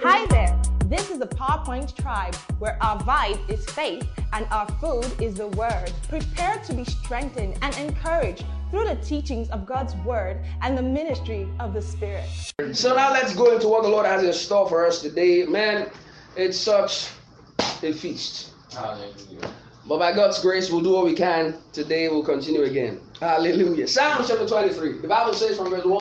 [0.00, 0.60] Hi there.
[0.90, 5.48] This is the PowerPoint Tribe, where our vibe is faith and our food is the
[5.48, 5.90] Word.
[6.06, 11.48] Prepare to be strengthened and encouraged through the teachings of God's Word and the ministry
[11.60, 12.28] of the Spirit.
[12.74, 15.46] So now let's go into what the Lord has in store for us today.
[15.46, 15.90] Man,
[16.36, 17.08] it's such
[17.82, 18.50] a feast.
[18.70, 19.50] Hallelujah.
[19.86, 21.56] But by God's grace, we'll do what we can.
[21.72, 23.00] Today we'll continue again.
[23.18, 23.88] Hallelujah.
[23.88, 24.98] Psalm chapter 23.
[24.98, 26.00] The Bible says from verse 1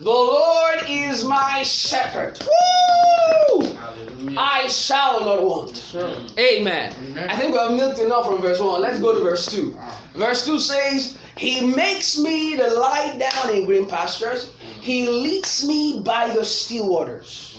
[0.00, 2.40] The Lord is my shepherd.
[2.40, 3.64] Woo!
[3.74, 4.38] Hallelujah.
[4.40, 5.94] I shall not want.
[5.94, 6.94] Amen.
[6.98, 7.28] Amen.
[7.28, 8.80] I think we have milked enough from verse 1.
[8.80, 9.76] Let's go to verse 2.
[9.78, 10.00] Ah.
[10.14, 16.00] Verse 2 says, He makes me to lie down in green pastures, He leads me
[16.02, 17.49] by the still waters.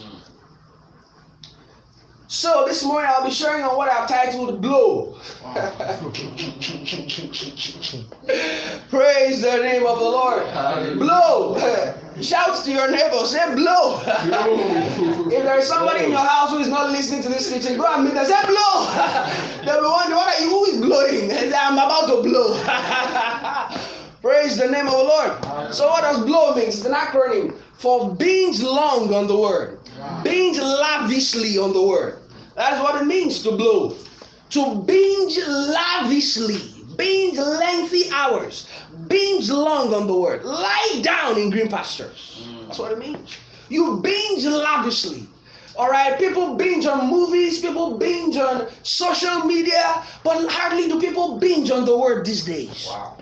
[2.31, 5.19] So this morning I'll be sharing on what I've titled Blow.
[8.89, 10.47] Praise the name of the Lord.
[10.47, 10.95] Hallelujah.
[10.95, 11.93] Blow.
[12.21, 13.99] Shout to your neighbor, say blow.
[14.05, 17.85] if there is somebody in your house who is not listening to this teaching, go
[17.85, 18.25] and meet them.
[18.25, 18.85] Say blow.
[19.65, 20.49] They'll be wondering, what are you?
[20.51, 21.29] Who is blowing?
[21.31, 22.55] Say, I'm about to blow.
[24.21, 25.73] Praise the name of the Lord.
[25.73, 26.69] So what does blow mean?
[26.69, 29.79] It's an acronym for binge long on the word.
[30.23, 32.20] Binge lavishly on the word.
[32.61, 33.97] That is what it means to blow.
[34.51, 36.61] To binge lavishly,
[36.95, 38.67] binge lengthy hours,
[39.07, 40.43] binge long on the word.
[40.43, 42.47] Lie down in green pastures.
[42.67, 43.35] That's what it means.
[43.69, 45.25] You binge lavishly.
[45.75, 51.39] All right, people binge on movies, people binge on social media, but hardly do people
[51.39, 52.85] binge on the word these days.
[52.87, 53.17] Wow.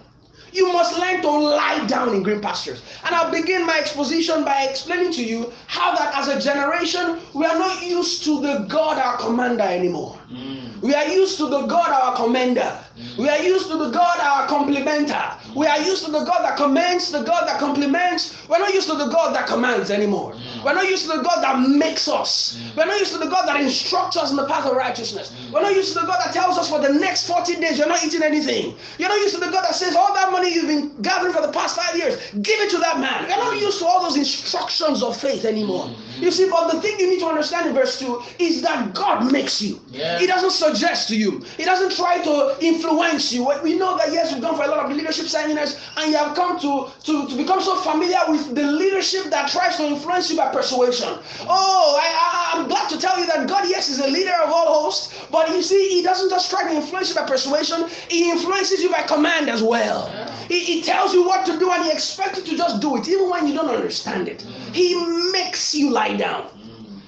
[0.52, 2.82] You must learn to lie down in green pastures.
[3.06, 7.46] And I'll begin my exposition by explaining to you how that as a generation, we
[7.46, 10.20] are not used to the God our commander anymore.
[10.32, 10.82] Mm.
[10.82, 12.78] We are used to the God our commander.
[13.18, 15.56] We are used to the God our complementer.
[15.56, 18.36] We are used to the God that commands, the God that complements.
[18.48, 20.36] We're not used to the God that commands anymore.
[20.64, 22.60] We're not used to the God that makes us.
[22.76, 25.32] We're not used to the God that instructs us in the path of righteousness.
[25.52, 27.88] We're not used to the God that tells us for the next 40 days you're
[27.88, 28.76] not eating anything.
[28.98, 31.42] You're not used to the God that says all that money you've been gathering for
[31.42, 33.24] the past five years, give it to that man.
[33.24, 35.90] We're not used to all those instructions of faith anymore.
[36.20, 39.32] You see, but the thing you need to understand in verse 2 is that God
[39.32, 39.80] makes you.
[39.90, 40.20] Yeah.
[40.20, 41.44] He doesn't suggest to you.
[41.58, 42.89] He doesn't try to influence
[43.32, 43.52] you.
[43.64, 46.36] We know that yes, we've gone for a lot of leadership seminars, and you have
[46.36, 50.38] come to, to, to become so familiar with the leadership that tries to influence you
[50.38, 51.10] by persuasion.
[51.48, 54.50] Oh, I, I, I'm glad to tell you that God, yes, is the leader of
[54.50, 58.32] all hosts, but you see, He doesn't just try to influence you by persuasion, He
[58.32, 60.08] influences you by command as well.
[60.48, 63.08] He, he tells you what to do, and He expects you to just do it,
[63.08, 64.42] even when you don't understand it.
[64.74, 64.96] He
[65.32, 66.50] makes you lie down.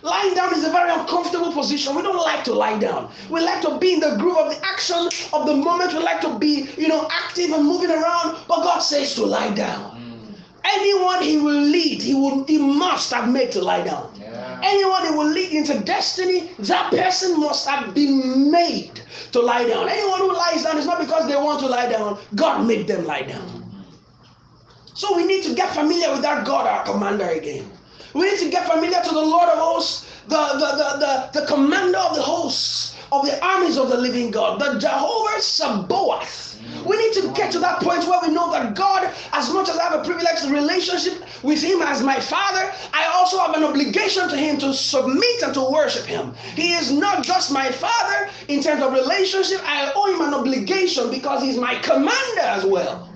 [0.03, 1.95] Lying down is a very uncomfortable position.
[1.95, 3.12] We don't like to lie down.
[3.29, 5.94] We like to be in the groove of the action of the moment.
[5.94, 8.38] We like to be, you know, active and moving around.
[8.47, 10.01] But God says to lie down.
[10.01, 10.35] Mm.
[10.63, 14.12] Anyone He will lead, He will, He must have made to lie down.
[14.19, 14.59] Yeah.
[14.63, 19.01] Anyone He will lead into destiny, that person must have been made
[19.33, 19.88] to lie down.
[19.88, 22.18] Anyone who lies down is not because they want to lie down.
[22.33, 23.47] God made them lie down.
[23.47, 23.83] Mm.
[24.95, 27.69] So we need to get familiar with that God, our commander, again.
[28.14, 31.48] We need to get familiar to the Lord of hosts, the, the, the, the, the
[31.48, 36.52] commander of the hosts, of the armies of the living God, the Jehovah Sabaoth.
[36.86, 39.78] We need to get to that point where we know that God, as much as
[39.78, 44.30] I have a privileged relationship with Him as my Father, I also have an obligation
[44.30, 46.34] to Him to submit and to worship Him.
[46.56, 51.10] He is not just my Father in terms of relationship, I owe Him an obligation
[51.10, 53.10] because He's my commander as well.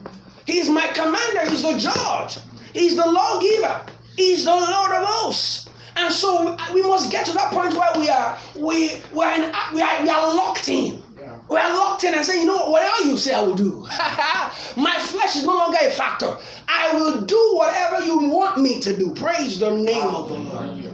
[0.46, 2.38] He's my commander, He's the judge,
[2.74, 3.82] He's the lawgiver,
[4.16, 5.68] He's the Lord of hosts.
[5.98, 9.42] And so we must get to that point where we are we we are, in,
[9.74, 11.02] we are, we are locked in.
[11.48, 13.81] We are locked in and say, you know what, whatever you say, I will do.
[14.76, 16.38] My flesh is no longer a factor.
[16.68, 19.14] I will do whatever you want me to do.
[19.14, 20.94] Praise the name of the Lord.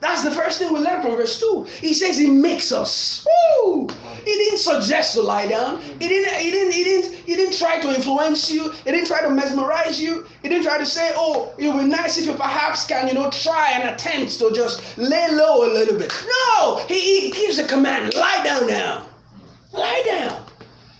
[0.00, 1.66] That's the first thing we learn from verse 2.
[1.80, 3.26] He says he makes us.
[3.62, 3.88] Woo!
[4.24, 5.80] He didn't suggest to lie down.
[5.80, 8.70] He didn't, he didn't, he didn't, he didn't try to influence you.
[8.70, 10.26] He didn't try to mesmerize you.
[10.42, 13.14] He didn't try to say, oh, it would be nice if you perhaps can, you
[13.14, 16.12] know, try and attempt to just lay low a little bit.
[16.58, 16.84] No!
[16.88, 18.14] He, he gives a command.
[18.14, 19.06] Lie down now.
[19.72, 20.44] Lie down.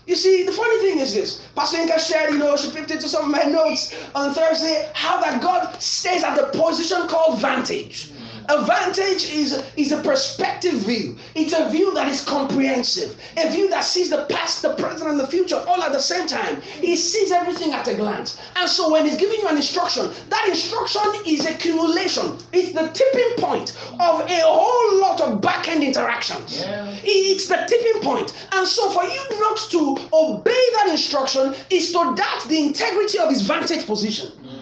[0.07, 1.41] You see, the funny thing is this.
[1.55, 5.21] Pastor Inka shared, you know, she picked into some of my notes on Thursday, how
[5.21, 8.11] that God stays at the position called vantage.
[8.49, 11.17] A vantage is, is a perspective view.
[11.35, 15.19] It's a view that is comprehensive, a view that sees the past, the present, and
[15.19, 16.61] the future all at the same time.
[16.61, 18.39] He sees everything at a glance.
[18.55, 22.37] And so when he's giving you an instruction, that instruction is accumulation.
[22.53, 26.59] It's the tipping point of a whole lot of back-end interactions.
[26.59, 26.95] Yeah.
[27.03, 28.33] It's the tipping point.
[28.51, 33.29] And so for you not to obey that instruction is to doubt the integrity of
[33.29, 34.31] his vantage position.
[34.43, 34.60] Mm.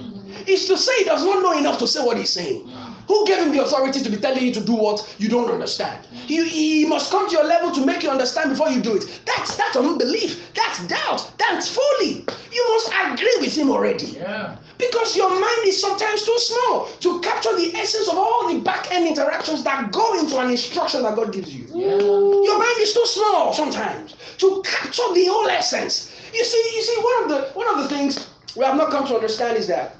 [0.49, 2.63] Is to say he does not know enough to say what he's saying.
[2.63, 2.93] Mm.
[3.07, 6.03] Who gave him the authority to be telling you to do what you don't understand?
[6.05, 6.17] Mm.
[6.25, 9.21] He, he must come to your level to make you understand before you do it.
[9.25, 10.51] That's that's unbelief.
[10.55, 11.31] That's doubt.
[11.37, 12.25] That's folly.
[12.51, 14.07] You must agree with him already.
[14.07, 14.57] Yeah.
[14.79, 18.91] Because your mind is sometimes too small to capture the essence of all the back
[18.91, 21.67] end interactions that go into an instruction that God gives you.
[21.69, 21.97] Yeah.
[21.97, 26.11] Your mind is too small sometimes to capture the whole essence.
[26.33, 29.05] You see, you see, one of the one of the things we have not come
[29.07, 29.95] to understand is that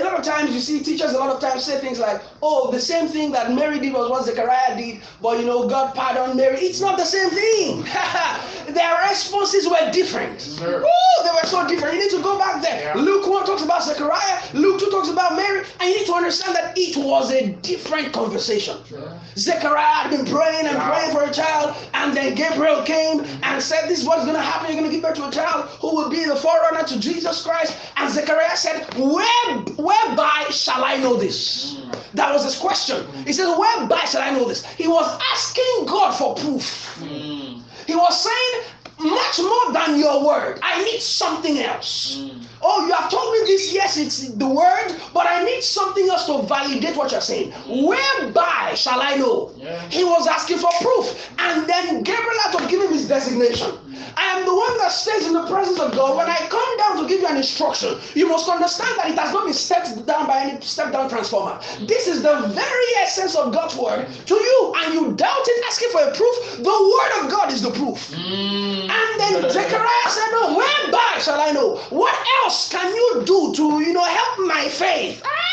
[0.00, 2.70] a lot of times you see teachers a lot of times say things like, oh,
[2.70, 6.36] the same thing that Mary did was what Zechariah did, but you know, God pardoned
[6.36, 6.58] Mary.
[6.58, 7.82] It's not the same thing.
[8.74, 10.58] Their responses were different.
[10.62, 11.94] Oh, they were so different.
[11.94, 12.94] You need to go back there.
[12.94, 13.00] Yeah.
[13.00, 16.54] Luke 1 talks about Zechariah, Luke 2 talks about Mary, and you need to understand
[16.54, 18.76] that it was a different conversation.
[18.86, 19.18] Sure.
[19.36, 23.88] Zechariah had been praying and praying for a child, and then Gabriel came and said,
[23.88, 24.66] This is what's going to happen.
[24.72, 27.42] You're going to give birth to a child who will be the forerunner to Jesus
[27.42, 27.76] Christ.
[27.96, 31.78] And Zechariah said, Where, Whereby shall I know this?
[32.12, 33.06] That was his question.
[33.26, 34.64] He says, Whereby shall I know this?
[34.72, 36.94] He was asking God for proof.
[37.00, 37.62] Mm.
[37.86, 38.64] He was saying,
[38.98, 42.18] Much more than your word, I need something else.
[42.18, 42.44] Mm.
[42.60, 43.72] Oh, you have told me this.
[43.72, 47.52] Yes, it's the word, but I need something else to validate what you're saying.
[47.68, 49.52] Whereby shall I know?
[49.56, 49.88] Yeah.
[49.88, 51.30] He was asking for proof.
[51.38, 53.70] And then Gabriel had to give him his designation.
[54.16, 56.16] I am the one that stays in the presence of God.
[56.16, 59.32] When I come down to give you an instruction, you must understand that it has
[59.32, 61.58] not been stepped down by any step down transformer.
[61.80, 65.90] This is the very essence of God's word to you, and you doubt it, asking
[65.90, 66.36] for a proof.
[66.58, 68.10] The word of God is the proof.
[68.12, 68.88] Mm.
[68.90, 71.76] And then Zechariah said, No, whereby shall I know?
[71.90, 75.22] What else can you do to, you know, help my faith?
[75.24, 75.47] Ah,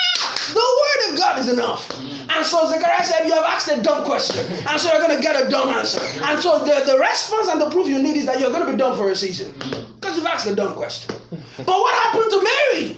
[0.54, 1.90] the word of God is enough.
[2.30, 4.46] And so Zechariah said, You have asked a dumb question.
[4.68, 6.02] And so you're going to get a dumb answer.
[6.24, 8.72] And so the, the response and the proof you need is that you're going to
[8.72, 9.54] be dumb for a season.
[10.00, 11.16] Because you've asked a dumb question.
[11.58, 12.98] But what happened to Mary?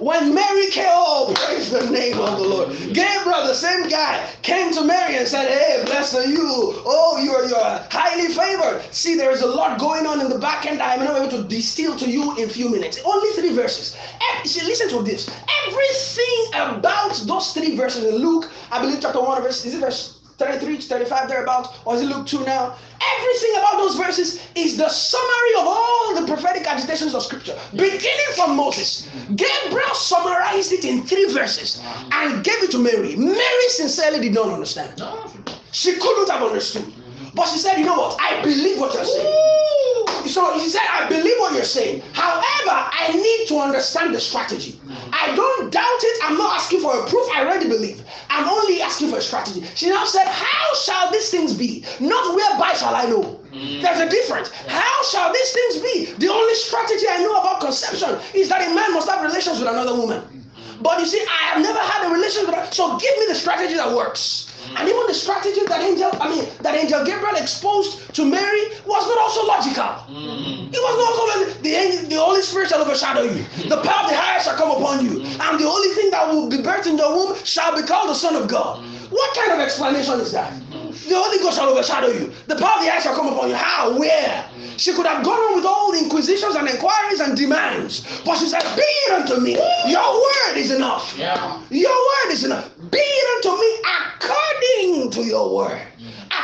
[0.00, 2.70] When Mary came, oh, praise the name of the Lord.
[2.94, 6.80] Gabriel, the same guy, came to Mary and said, Hey, blessed are you.
[6.86, 8.82] Oh, you're, you're highly favored.
[8.94, 10.80] See, there is a lot going on in the back end.
[10.80, 12.98] I am not able to distill to you in a few minutes.
[13.04, 13.94] Only three verses.
[14.44, 15.28] See, listen to this.
[15.66, 20.19] Everything about those three verses in Luke, I believe chapter 1, verse, is it verse
[20.40, 22.74] 33 to 35 thereabout, or is it Luke 2 now?
[23.18, 28.30] Everything about those verses is the summary of all the prophetic agitations of scripture, beginning
[28.34, 29.06] from Moses.
[29.36, 31.82] Gabriel summarized it in three verses
[32.12, 33.16] and gave it to Mary.
[33.16, 34.98] Mary sincerely did not understand.
[34.98, 35.30] No.
[35.72, 36.90] She couldn't have understood.
[37.34, 38.16] But she said, You know what?
[38.20, 40.26] I believe what you're saying.
[40.26, 42.02] So she said, I believe what you're saying.
[42.12, 42.44] However,
[42.92, 44.80] I need to understand the strategy.
[45.20, 46.18] I don't doubt it.
[46.24, 47.28] I'm not asking for a proof.
[47.34, 48.02] I already believe.
[48.30, 49.62] I'm only asking for a strategy.
[49.74, 51.84] She now said, How shall these things be?
[52.00, 53.40] Not whereby shall I know.
[53.52, 53.82] Mm.
[53.82, 54.50] There's a difference.
[54.66, 56.12] How shall these things be?
[56.18, 59.68] The only strategy I know about conception is that a man must have relations with
[59.68, 60.22] another woman.
[60.22, 60.82] Mm.
[60.82, 62.72] But you see, I have never had a relationship with her.
[62.72, 64.49] So give me the strategy that works.
[64.76, 69.06] And even the strategy that angel, I mean, that angel Gabriel exposed to Mary was
[69.06, 69.90] not also logical.
[70.08, 70.72] Mm.
[70.72, 73.44] It was not also the angel, the Holy Spirit shall overshadow you.
[73.68, 75.40] The power of the highest shall come upon you, mm-hmm.
[75.40, 78.14] and the only thing that will be birthed in your womb shall be called the
[78.14, 78.78] Son of God.
[78.78, 79.06] Mm-hmm.
[79.14, 80.52] What kind of explanation is that?
[80.92, 82.32] The Holy Ghost shall overshadow you.
[82.46, 83.54] The power of the highest shall come upon you.
[83.54, 83.96] How?
[83.98, 84.44] Where?
[84.76, 88.46] She could have gone on with all the inquisitions and inquiries and demands, but she
[88.46, 89.52] said, "Be it unto me.
[89.86, 91.60] Your word is enough." Yeah.
[91.70, 92.70] Your word is enough.
[92.90, 93.70] Be it unto me
[94.00, 95.82] according to your word.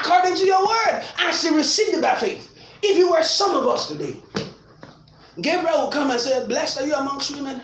[0.01, 1.03] According to your word.
[1.19, 2.53] And she received it by faith.
[2.83, 4.17] If you were some of us today,
[5.41, 7.63] Gabriel will come and say, Blessed are you amongst women.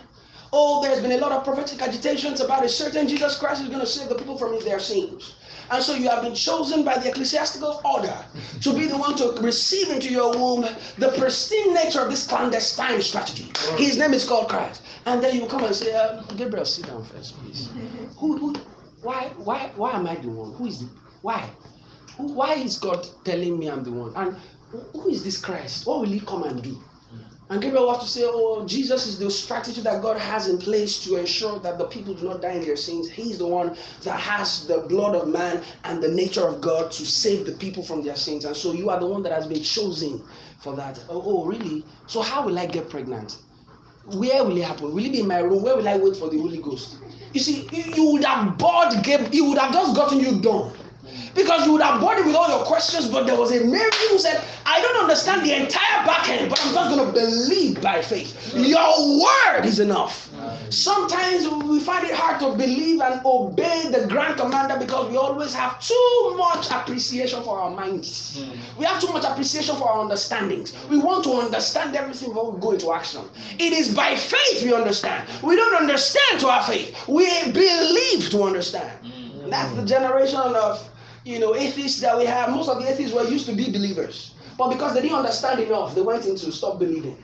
[0.55, 3.81] Oh, there's been a lot of prophetic agitations about a certain Jesus Christ who's going
[3.81, 5.33] to save the people from their sins.
[5.71, 8.15] And so you have been chosen by the ecclesiastical order
[8.61, 10.65] to be the one to receive into your womb
[10.97, 13.51] the pristine nature of this clandestine strategy.
[13.77, 14.83] His name is called Christ.
[15.05, 17.69] And then you come and say, uh, Gabriel, sit down first, please.
[18.17, 18.55] Who, who,
[19.01, 20.53] why, why, why am I the one?
[20.53, 20.89] Who is the,
[21.21, 21.49] why?
[22.17, 24.13] Who, why is God telling me I'm the one?
[24.15, 24.37] And
[24.93, 25.85] who is this Christ?
[25.85, 26.81] What will he come and do?
[27.53, 31.03] And Gabriel have to say, Oh, Jesus is the strategy that God has in place
[31.03, 33.11] to ensure that the people do not die in their sins.
[33.11, 37.05] He's the one that has the blood of man and the nature of God to
[37.05, 38.45] save the people from their sins.
[38.45, 40.25] And so you are the one that has been chosen
[40.61, 40.99] for that.
[41.07, 41.85] Oh, oh really?
[42.07, 43.37] So how will I get pregnant?
[44.03, 44.91] Where will it happen?
[44.91, 45.61] Will it be in my room?
[45.61, 46.97] Where will I wait for the Holy Ghost?
[47.33, 50.73] You see, you, you would have bored Gabriel, he would have just gotten you done.
[51.35, 54.19] Because you would have him with all your questions, but there was a Mary who
[54.19, 58.01] said, I don't understand the entire back end, but I'm just going to believe by
[58.01, 58.53] faith.
[58.55, 60.29] Your word is enough.
[60.69, 65.53] Sometimes we find it hard to believe and obey the grand commander because we always
[65.53, 68.39] have too much appreciation for our minds.
[68.39, 68.57] Mm.
[68.77, 70.73] We have too much appreciation for our understandings.
[70.89, 73.21] We want to understand everything before we go into action.
[73.59, 75.29] It is by faith we understand.
[75.41, 77.07] We don't understand to our faith.
[77.07, 78.91] We believe to understand.
[79.03, 79.49] Mm.
[79.49, 80.89] That's the generation of
[81.25, 82.49] you know atheists that we have.
[82.49, 84.35] Most of the atheists were used to be believers.
[84.57, 87.17] But because they didn't understand enough, they went into stop believing.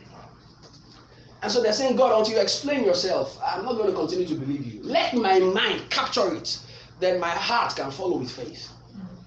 [1.42, 4.36] And so they're saying, God, until you explain yourself, I'm not going to continue to
[4.36, 4.82] believe you.
[4.84, 6.60] Let my mind capture it,
[7.00, 8.70] then my heart can follow with faith.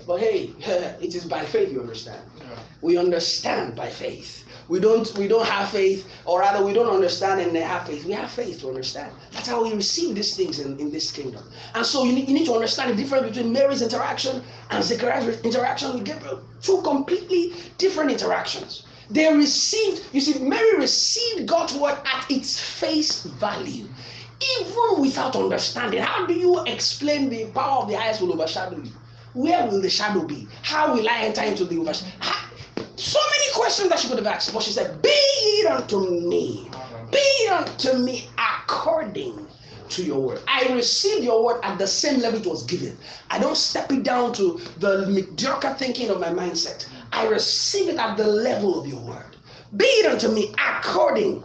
[0.07, 0.51] But hey,
[1.01, 2.21] it is by faith you understand.
[2.39, 2.45] Yeah.
[2.81, 4.45] We understand by faith.
[4.69, 8.05] We don't we don't have faith, or rather we don't understand and they have faith.
[8.05, 9.13] We have faith to understand.
[9.33, 11.45] That's how we receive these things in, in this kingdom.
[11.75, 15.41] And so you need, you need to understand the difference between Mary's interaction and Zechariah's
[15.43, 16.43] interaction with Gabriel.
[16.63, 18.85] Two completely different interactions.
[19.11, 23.87] They received, you see, Mary received God's word at its face value.
[24.61, 28.91] Even without understanding, how do you explain the power of the highest will overshadow you?
[29.35, 30.49] Where will the shadow be?
[30.63, 32.13] How will I enter into the overshadow?
[32.97, 36.71] So many questions that she could have asked, but she said, Be it unto me,
[37.11, 39.49] be it unto me according
[39.89, 40.41] to your word.
[40.49, 42.97] I receive your word at the same level it was given.
[43.31, 46.89] I don't step it down to the mediocre thinking of my mindset.
[47.13, 49.37] I receive it at the level of your word.
[49.77, 51.43] Be it unto me according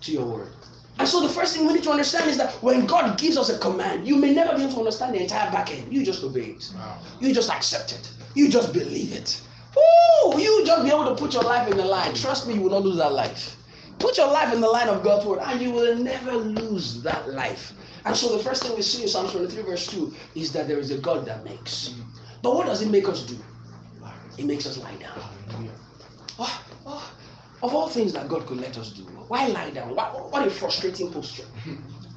[0.00, 0.59] to your word.
[1.00, 3.48] And so the first thing we need to understand is that when God gives us
[3.48, 5.90] a command, you may never be able to understand the entire back end.
[5.90, 6.70] You just obey it.
[6.74, 6.98] Wow.
[7.20, 8.12] You just accept it.
[8.34, 9.40] You just believe it.
[9.78, 12.12] Ooh, you just be able to put your life in the line.
[12.14, 13.56] Trust me, you will not lose that life.
[13.98, 17.30] Put your life in the line of God's word, and you will never lose that
[17.30, 17.72] life.
[18.04, 20.78] And so the first thing we see in Psalm 23, verse 2, is that there
[20.78, 21.94] is a God that makes.
[22.42, 23.38] But what does it make us do?
[24.36, 25.18] It makes us lie down.
[27.62, 29.94] Of all things that God could let us do, why lie down?
[29.94, 31.46] What, what a frustrating posture.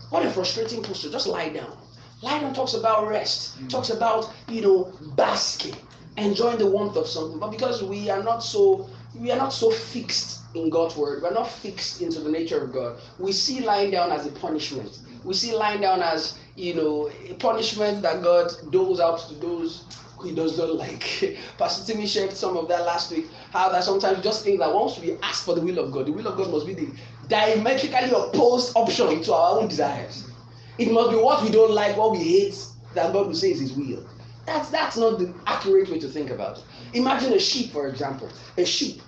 [0.10, 1.12] What a frustrating posture.
[1.12, 1.78] Just lie down.
[2.22, 3.70] Lie down talks about rest, mm.
[3.70, 5.76] talks about, you know, basking
[6.18, 7.40] enjoying the warmth of something.
[7.40, 11.34] But because we are not so we are not so fixed in God's word, we're
[11.34, 13.00] not fixed into the nature of God.
[13.20, 15.00] We see lying down as a punishment.
[15.24, 19.84] We see lying down as you know a punishment that God doles out to those
[20.24, 21.38] he does not like.
[21.58, 23.28] Pastor Timmy shared some of that last week.
[23.52, 26.12] How that sometimes just think that once we ask for the will of God, the
[26.12, 26.90] will of God must be the
[27.28, 30.30] diametrically opposed option to our own desires.
[30.78, 32.58] It must be what we don't like, what we hate,
[32.96, 34.06] that God will say is His will.
[34.46, 36.64] That's that's not the accurate way to think about it.
[36.94, 38.30] Imagine a sheep, for example.
[38.58, 39.02] A sheep,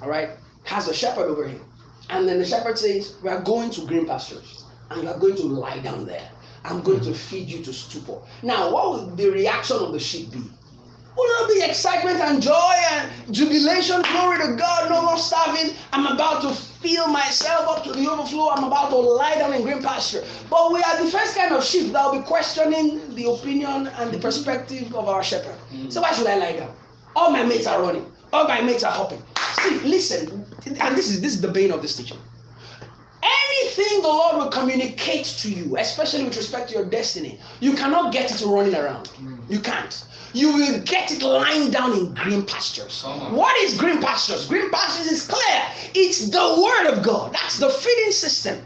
[0.00, 0.30] all right,
[0.64, 1.60] has a shepherd over him,
[2.10, 5.36] and then the shepherd says, "We are going to green pastures, and you are going
[5.36, 6.30] to lie down there.
[6.64, 10.30] I'm going to feed you to stupor." Now, what would the reaction of the sheep
[10.32, 10.42] be?
[11.18, 14.02] Would there be excitement and joy and jubilation?
[14.02, 15.74] Glory to God, no more starving.
[15.92, 18.50] I'm about to fill myself up to the overflow.
[18.50, 20.24] I'm about to lie down in green pasture.
[20.48, 24.12] But we are the first kind of sheep that will be questioning the opinion and
[24.12, 25.56] the perspective of our shepherd.
[25.88, 26.72] So why should I lie down?
[27.16, 28.06] All my mates are running.
[28.32, 29.20] All my mates are hopping.
[29.62, 32.18] See, listen, and this is this is the bane of this teaching.
[33.60, 38.12] Anything the Lord will communicate to you, especially with respect to your destiny, you cannot
[38.12, 39.06] get it running around.
[39.20, 39.50] Mm.
[39.50, 43.02] You can't you will get it lying down in green pastures.
[43.02, 44.46] What is green pastures?
[44.46, 45.62] Green pastures is clear.
[45.94, 47.32] It's the word of God.
[47.32, 48.62] That's the feeding system.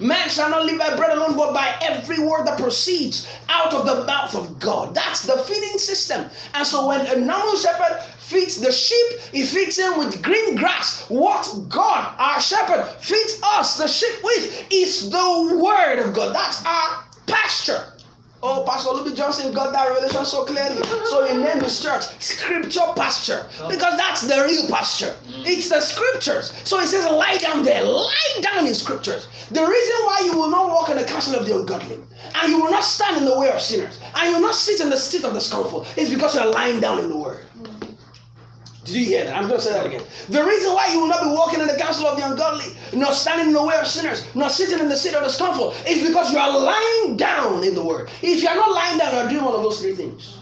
[0.00, 3.86] Man shall not live by bread alone, but by every word that proceeds out of
[3.86, 4.94] the mouth of God.
[4.94, 6.26] That's the feeding system.
[6.54, 11.04] And so when a normal shepherd feeds the sheep, he feeds them with green grass.
[11.08, 16.34] What God, our shepherd, feeds us, the sheep, with is the word of God.
[16.34, 17.95] That's our pasture.
[18.42, 20.82] Oh, Pastor Louis Johnson got that revelation so clearly.
[21.06, 23.68] So he named his church Scripture Pasture oh.
[23.68, 25.16] because that's the real pasture.
[25.26, 25.46] Mm.
[25.46, 26.52] It's the scriptures.
[26.64, 29.28] So he says, lie down there, lie down in scriptures.
[29.50, 31.98] The reason why you will not walk in the counsel of the ungodly
[32.34, 34.80] and you will not stand in the way of sinners and you will not sit
[34.80, 37.44] in the seat of the scornful is because you are lying down in the word.
[37.58, 37.75] Mm.
[38.86, 39.36] Did you hear that?
[39.36, 40.02] I'm going to say that again.
[40.28, 43.12] The reason why you will not be walking in the counsel of the ungodly, nor
[43.12, 46.06] standing in the way of sinners, nor sitting in the seat of the scornful, is
[46.06, 48.08] because you are lying down in the word.
[48.22, 50.38] If you are not lying down, you are doing one of those three things.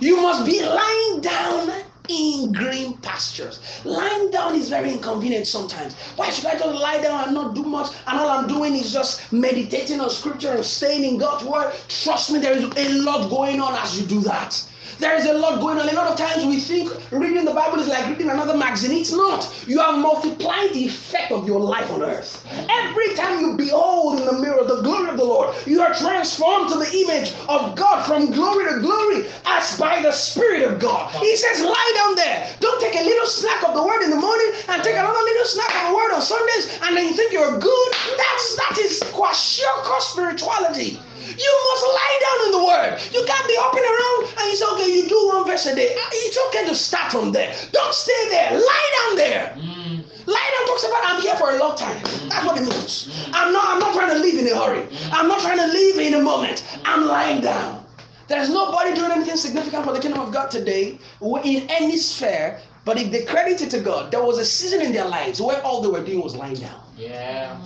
[0.00, 1.70] You must be lying down
[2.08, 3.60] in green pastures.
[3.84, 5.94] Lying down is very inconvenient sometimes.
[6.16, 7.94] Why should I just lie down and not do much?
[8.06, 11.74] And all I'm doing is just meditating on scripture and staying in God's word.
[11.88, 14.62] Trust me, there is a lot going on as you do that.
[14.98, 15.88] There is a lot going on.
[15.88, 18.92] A lot of times we think reading the Bible is like reading another magazine.
[18.98, 19.52] It's not.
[19.66, 22.46] You are multiplying the effect of your life on earth.
[22.70, 26.70] Every time you behold in the mirror the glory of the Lord, you are transformed
[26.72, 31.12] to the image of God from glory to glory as by the Spirit of God.
[31.16, 32.48] He says, lie down there.
[32.60, 35.46] Don't take a little snack of the word in the morning and take another little
[35.46, 37.92] snack of the word on Sundays and then you think you're good.
[38.16, 41.00] That's that is kwashiorkor spirituality.
[41.20, 42.90] You must lie down in the word.
[43.12, 45.94] You can't be hopping around and you say, okay, you do one verse a day.
[45.94, 47.54] It's okay to start from there.
[47.72, 48.52] Don't stay there.
[48.52, 49.44] Lie down there.
[49.56, 50.04] Mm.
[50.26, 52.02] Lie down talks about I'm here for a long time.
[52.28, 53.08] That's what it means.
[53.32, 54.86] I'm not I'm not trying to leave in a hurry.
[55.12, 56.64] I'm not trying to leave in a moment.
[56.84, 57.84] I'm lying down.
[58.28, 60.98] There's nobody doing anything significant for the kingdom of God today
[61.44, 62.60] in any sphere.
[62.84, 65.62] But if they credit it to God, there was a season in their lives where
[65.62, 66.82] all they were doing was lying down.
[66.96, 67.56] Yeah.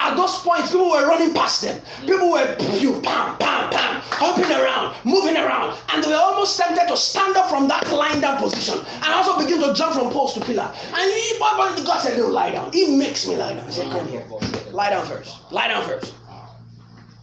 [0.00, 1.80] At those points, people were running past them.
[2.06, 6.88] People were pew, pam, pam, pam, hopping around, moving around, and they were almost tempted
[6.88, 10.34] to stand up from that lying down position and also begin to jump from post
[10.34, 10.72] to pillar.
[10.94, 11.38] And he,
[11.84, 13.66] God said, "No, lie down." He makes me lie down.
[13.66, 14.24] He said, "Come here,
[14.72, 15.36] lie down first.
[15.52, 16.14] Lie down first."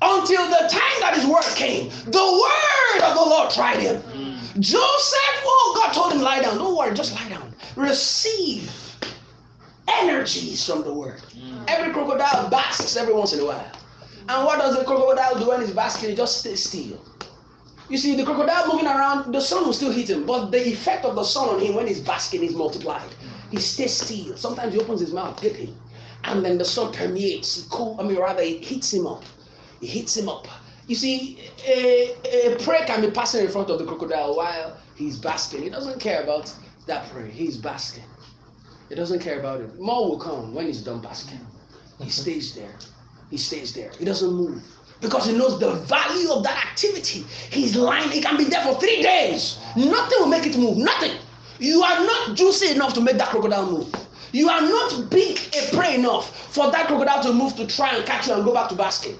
[0.01, 4.01] Until the time that his word came, the word of the Lord tried him.
[4.59, 6.57] Joseph, oh, God told him, lie down.
[6.57, 7.53] Don't worry, just lie down.
[7.75, 8.71] Receive
[9.87, 11.21] energies from the word.
[11.35, 11.63] Mm.
[11.67, 13.71] Every crocodile basks every once in a while.
[14.29, 16.11] And what does the crocodile do when it's basking?
[16.11, 16.99] It just stays still.
[17.89, 21.03] You see, the crocodile moving around, the sun will still hit him, but the effect
[21.03, 23.09] of the sun on him when he's basking is multiplied.
[23.49, 24.37] He stays still.
[24.37, 25.75] Sometimes he opens his mouth, him,
[26.23, 27.55] and then the sun permeates.
[27.55, 27.97] He cool.
[27.99, 29.23] I mean, rather, it hits him up.
[29.81, 30.47] It hits him up.
[30.87, 35.17] You see, a, a prey can be passing in front of the crocodile while he's
[35.17, 35.63] basking.
[35.63, 36.53] He doesn't care about
[36.85, 37.29] that prey.
[37.29, 38.03] He's basking.
[38.91, 39.79] He doesn't care about it.
[39.79, 41.39] More will come when he's done basking.
[42.01, 42.75] He stays there.
[43.29, 43.89] He stays there.
[43.97, 44.61] He doesn't move
[44.99, 47.23] because he knows the value of that activity.
[47.49, 48.09] He's lying.
[48.09, 49.59] He can be there for three days.
[49.77, 50.77] Nothing will make it move.
[50.77, 51.17] Nothing.
[51.57, 53.95] You are not juicy enough to make that crocodile move.
[54.33, 58.05] You are not big a prey enough for that crocodile to move to try and
[58.05, 59.17] catch you and go back to basking.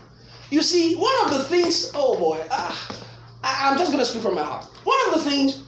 [0.50, 3.00] You see, one of the things, oh boy, ah,
[3.42, 4.66] I, I'm just going to speak from my heart.
[4.84, 5.63] One of the things,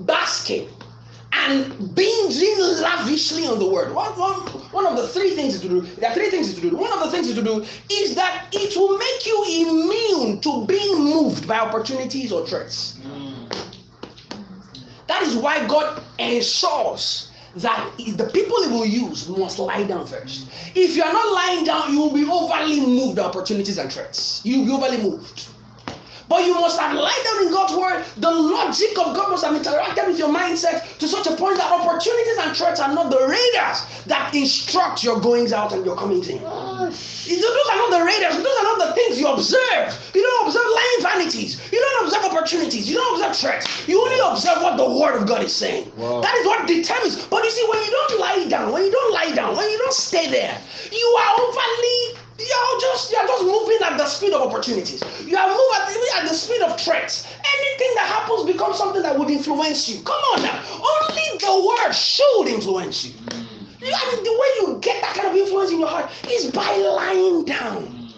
[0.00, 0.70] basking
[1.48, 3.94] and binging lavishly on the word.
[3.94, 6.76] One, one, one of the three things to do, there are three things to do.
[6.76, 10.98] One of the things to do is that it will make you immune to being
[10.98, 12.98] moved by opportunities or threats.
[15.08, 20.46] That is why God ensures that the people he will use must lie down first.
[20.74, 24.40] If you are not lying down, you will be overly moved by opportunities and threats.
[24.44, 25.48] You will be overly moved.
[26.32, 28.06] But you must have lied down in God's word.
[28.16, 31.70] The logic of God must have interacted with your mindset to such a point that
[31.70, 36.28] opportunities and threats are not the radars that instruct your goings out and your comings
[36.28, 36.40] in.
[36.40, 38.36] Those are not the radars.
[38.42, 39.92] Those are not the things you observe.
[40.14, 41.60] You don't observe lying vanities.
[41.70, 42.88] You don't observe opportunities.
[42.88, 43.86] You don't observe threats.
[43.86, 45.92] You only observe what the word of God is saying.
[45.98, 46.22] Wow.
[46.22, 47.26] That is what determines.
[47.26, 49.76] But you see, when you don't lie down, when you don't lie down, when you
[49.76, 50.58] don't stay there,
[50.90, 52.21] you are overly
[52.52, 55.02] you're just you're just moving at the speed of opportunities.
[55.24, 57.26] You are moving at the, at the speed of threats.
[57.26, 60.02] Anything that happens becomes something that would influence you.
[60.02, 60.62] Come on now.
[60.72, 63.12] Only the word should influence you.
[63.12, 63.46] Mm.
[63.80, 66.50] you I mean, the way you get that kind of influence in your heart is
[66.50, 68.08] by lying down.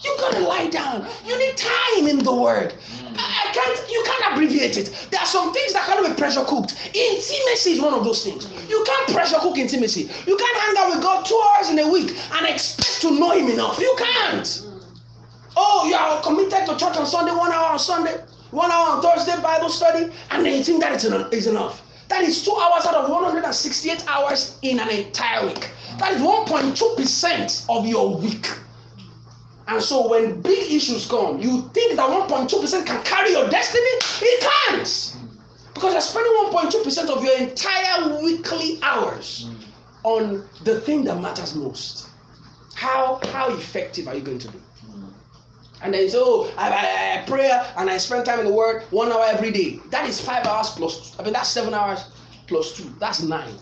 [0.00, 1.06] You gotta lie down.
[1.24, 2.74] You need time in the word.
[3.18, 3.90] I can't.
[3.90, 5.08] You can't abbreviate it.
[5.10, 6.74] There are some things that cannot be pressure cooked.
[6.94, 8.48] Intimacy is one of those things.
[8.68, 10.10] You can't pressure cook intimacy.
[10.26, 13.32] You can't hang out with God two hours in a week and expect to know
[13.32, 13.78] Him enough.
[13.78, 14.62] You can't.
[15.56, 18.16] Oh, you are committed to church on Sunday, one hour on Sunday,
[18.50, 21.82] one hour on Thursday Bible study, and then you think that is enough.
[22.08, 25.70] That is two hours out of 168 hours in an entire week.
[25.98, 28.48] That is 1.2% of your week.
[29.72, 33.82] And so when big issues come, you think that 1.2% can carry your destiny?
[34.20, 35.16] It can't.
[35.72, 39.48] Because you're spending 1.2% of your entire weekly hours
[40.02, 42.10] on the thing that matters most.
[42.74, 44.58] How, how effective are you going to be?
[45.80, 48.82] And then say, oh, I, I, I pray and I spend time in the Word
[48.90, 49.80] one hour every day.
[49.88, 52.04] That is five hours plus, I mean, that's seven hours
[52.46, 52.92] plus two.
[53.00, 53.54] That's nine.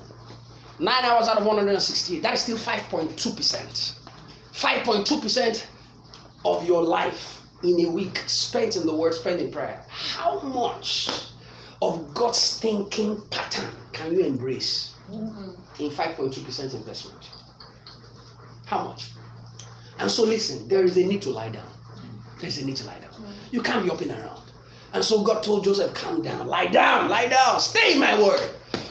[0.81, 2.21] Nine hours out of 168.
[2.21, 3.95] That is still 5.2%.
[4.53, 5.67] 5.2%
[6.45, 11.11] of your life in a week spent in the word, spent in prayer, how much
[11.83, 15.51] of God's thinking pattern can you embrace mm-hmm.
[15.83, 17.31] in 5.2% investment?
[18.67, 19.11] How much?
[19.99, 21.69] And so, listen, there is a need to lie down.
[22.41, 23.11] There's a need to lie down.
[23.11, 23.55] Mm-hmm.
[23.55, 24.41] You can't be up and around.
[24.93, 28.51] And so, God told Joseph, Calm down, lie down, lie down, stay in my word.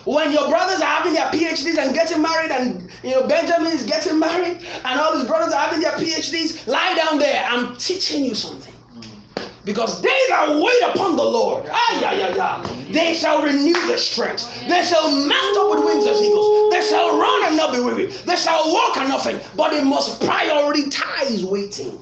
[0.09, 3.83] When your brothers are having their PhDs and getting married, and you know Benjamin is
[3.83, 7.45] getting married, and all his brothers are having their PhDs, lie down there.
[7.47, 8.73] I'm teaching you something.
[9.65, 14.49] Because they that wait upon the Lord, yeah, yeah, yeah, they shall renew their strength.
[14.67, 16.73] They shall mount up with wings as eagles.
[16.73, 18.07] They shall run and not be weary.
[18.07, 19.47] They shall walk and not faint.
[19.55, 21.99] But they must prioritize waiting.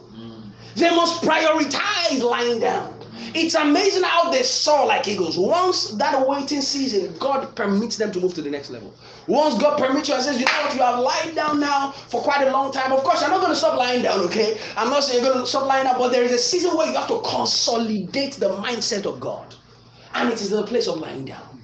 [0.77, 2.96] They must prioritize lying down.
[3.33, 5.37] It's amazing how they soar like eagles.
[5.37, 8.93] Once that waiting season, God permits them to move to the next level.
[9.27, 12.21] Once God permits you and says, you know what, you have lied down now for
[12.21, 12.91] quite a long time.
[12.91, 14.57] Of course, you're not going to stop lying down, okay?
[14.75, 16.87] I'm not saying you're going to stop lying down, but there is a season where
[16.87, 19.55] you have to consolidate the mindset of God.
[20.13, 21.57] And it is the place of lying down.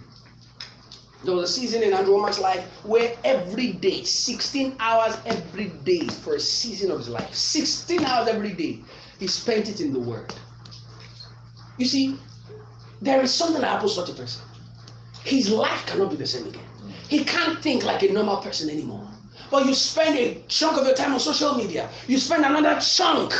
[1.23, 6.35] There was a season in Andrew life where every day, 16 hours every day for
[6.35, 8.79] a season of his life, 16 hours every day,
[9.19, 10.33] he spent it in the Word.
[11.77, 12.17] You see,
[13.01, 14.41] there is something that happens to such a person.
[15.23, 16.63] His life cannot be the same again.
[17.07, 19.07] He can't think like a normal person anymore.
[19.49, 21.89] But you spend a chunk of your time on social media.
[22.07, 23.33] You spend another chunk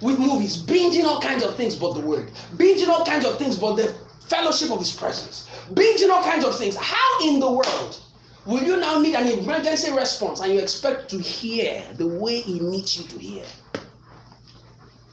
[0.00, 3.58] with movies, binging all kinds of things but the word, binging all kinds of things
[3.58, 3.94] but the
[4.26, 6.76] fellowship of his presence, binging all kinds of things.
[6.76, 8.00] How in the world
[8.46, 12.60] will you now need an emergency response and you expect to hear the way he
[12.60, 13.44] needs you to hear?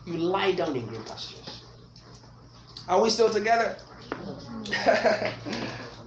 [0.06, 1.55] You lie down in green pastures.
[2.88, 3.78] Are we still together?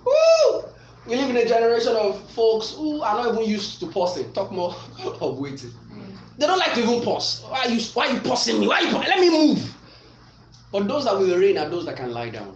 [0.04, 0.64] Woo!
[1.06, 4.32] We live in a generation of folks who are not even used to pausing.
[4.32, 4.74] Talk more
[5.20, 5.72] of waiting.
[6.38, 7.42] They don't like to even pause.
[7.48, 8.68] Why are you why are you pausing me?
[8.68, 9.74] Why you let me move?
[10.70, 12.54] But those that will reign are those that can lie down.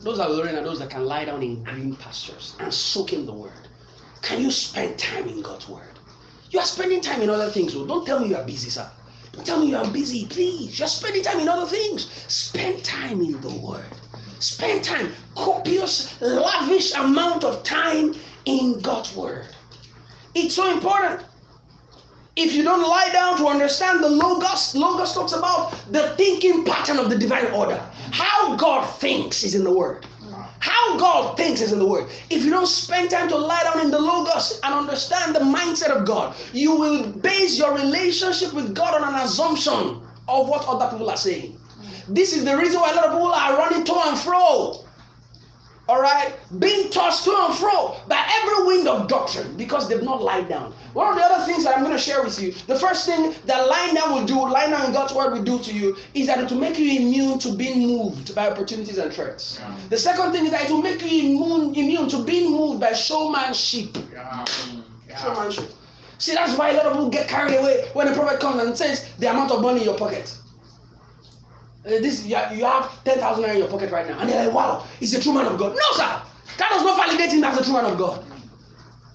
[0.00, 3.12] Those that will reign are those that can lie down in green pastures and soak
[3.12, 3.68] in the word.
[4.22, 5.98] Can you spend time in God's word?
[6.50, 7.72] You are spending time in other things.
[7.72, 8.90] So don't tell me you are busy, sir.
[9.44, 10.78] Tell me you are busy, please.
[10.78, 12.10] You're spending time in other things.
[12.28, 13.84] Spend time in the word.
[14.38, 19.46] Spend time, copious, lavish amount of time in God's word.
[20.34, 21.24] It's so important.
[22.36, 26.98] If you don't lie down to understand the Logos, Logos talks about the thinking pattern
[26.98, 27.80] of the divine order.
[28.12, 30.04] How God thinks is in the word.
[30.66, 32.08] How God thinks is in the word.
[32.28, 35.90] If you don't spend time to lie down in the Logos and understand the mindset
[35.90, 40.90] of God, you will base your relationship with God on an assumption of what other
[40.90, 41.56] people are saying.
[42.08, 44.85] This is the reason why a lot of people are running to and fro.
[45.88, 50.20] All right, being tossed to and fro by every wind of doctrine because they've not
[50.20, 50.72] lied down.
[50.94, 53.34] One of the other things that I'm going to share with you, the first thing
[53.44, 56.26] that lying down will do, lying down in God's word will do to you, is
[56.26, 59.60] that it will make you immune to being moved by opportunities and threats.
[59.60, 59.76] Yeah.
[59.90, 62.92] The second thing is that it will make you immune, immune to being moved by
[62.92, 63.96] showmanship.
[64.12, 64.44] Yeah.
[65.08, 65.22] Yeah.
[65.22, 65.70] Showmanship.
[66.18, 68.76] See, that's why a lot of people get carried away when a prophet comes and
[68.76, 70.36] says the amount of money in your pocket.
[71.86, 74.18] Uh, this you have, 10,000 in your pocket right now.
[74.18, 75.72] And they're like, wow, he's a true man of God.
[75.72, 76.20] No, sir.
[76.58, 78.24] That does not validate him as a true man of God.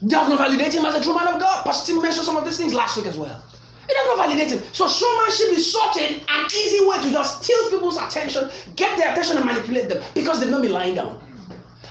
[0.03, 1.65] That does not validate him as a true man of God.
[1.65, 3.43] Pastor Tim mentioned some of these things last week as well.
[3.89, 4.63] It does not validate him.
[4.71, 9.11] So showmanship is such an, an easy way to just steal people's attention, get their
[9.11, 11.19] attention and manipulate them because they've not been lying down.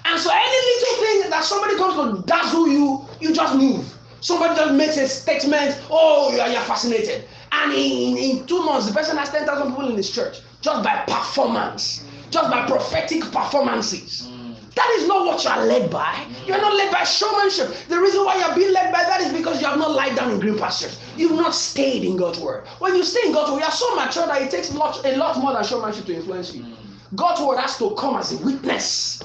[0.06, 3.94] And so any little thing that somebody comes to dazzle you, you just move.
[4.22, 7.24] Somebody just makes a statement, oh, you are, you're fascinated.
[7.62, 11.04] And in, in two months, the person has 10,000 people in his church just by
[11.06, 14.28] performance, just by prophetic performances.
[14.28, 14.54] Mm.
[14.74, 16.26] That is not what you are led by.
[16.46, 17.74] You are not led by showmanship.
[17.88, 20.16] The reason why you are being led by that is because you have not lied
[20.16, 20.98] down in green pastures.
[21.16, 22.66] You've not stayed in God's word.
[22.78, 25.04] When you stay in God's word, you are so mature that it takes a lot,
[25.04, 26.62] a lot more than showmanship to influence you.
[26.62, 26.76] Mm.
[27.16, 29.22] God's word has to come as a witness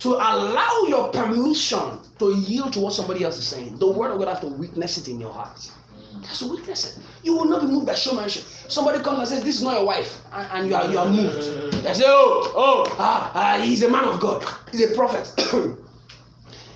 [0.00, 3.78] to allow your permission to yield to what somebody else is saying.
[3.78, 5.58] The word of God has to witness it in your heart.
[6.22, 6.98] That's a witness.
[7.22, 8.44] You will not be moved by showmanship.
[8.68, 11.08] Somebody comes and says, This is not your wife, and, and you are you are
[11.08, 11.82] moved.
[11.82, 14.44] They say, Oh, oh, ah, ah, he's a man of God.
[14.72, 15.28] He's a prophet.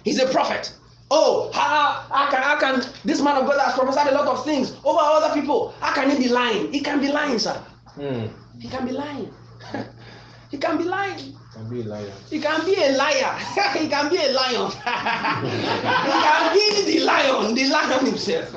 [0.05, 0.73] he's a prophet.
[1.11, 4.45] Oh, how, how, can, how can this man of God has prophesied a lot of
[4.45, 5.75] things over other people?
[5.81, 6.71] How can he be lying?
[6.71, 7.63] He can be lying, sir.
[7.97, 8.31] Mm.
[8.61, 9.33] He can be lying.
[10.51, 11.35] he can be lying.
[11.55, 12.13] Can be a liar.
[12.29, 13.39] He can be a liar.
[13.79, 14.71] he can be a lion.
[16.05, 18.55] he can be the lion, the lion himself.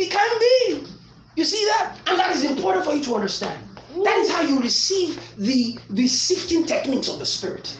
[0.00, 0.86] He can be.
[1.36, 1.98] You see that?
[2.06, 3.78] And that is important for you to understand.
[4.02, 7.78] That is how you receive the, the sifting techniques of the Spirit.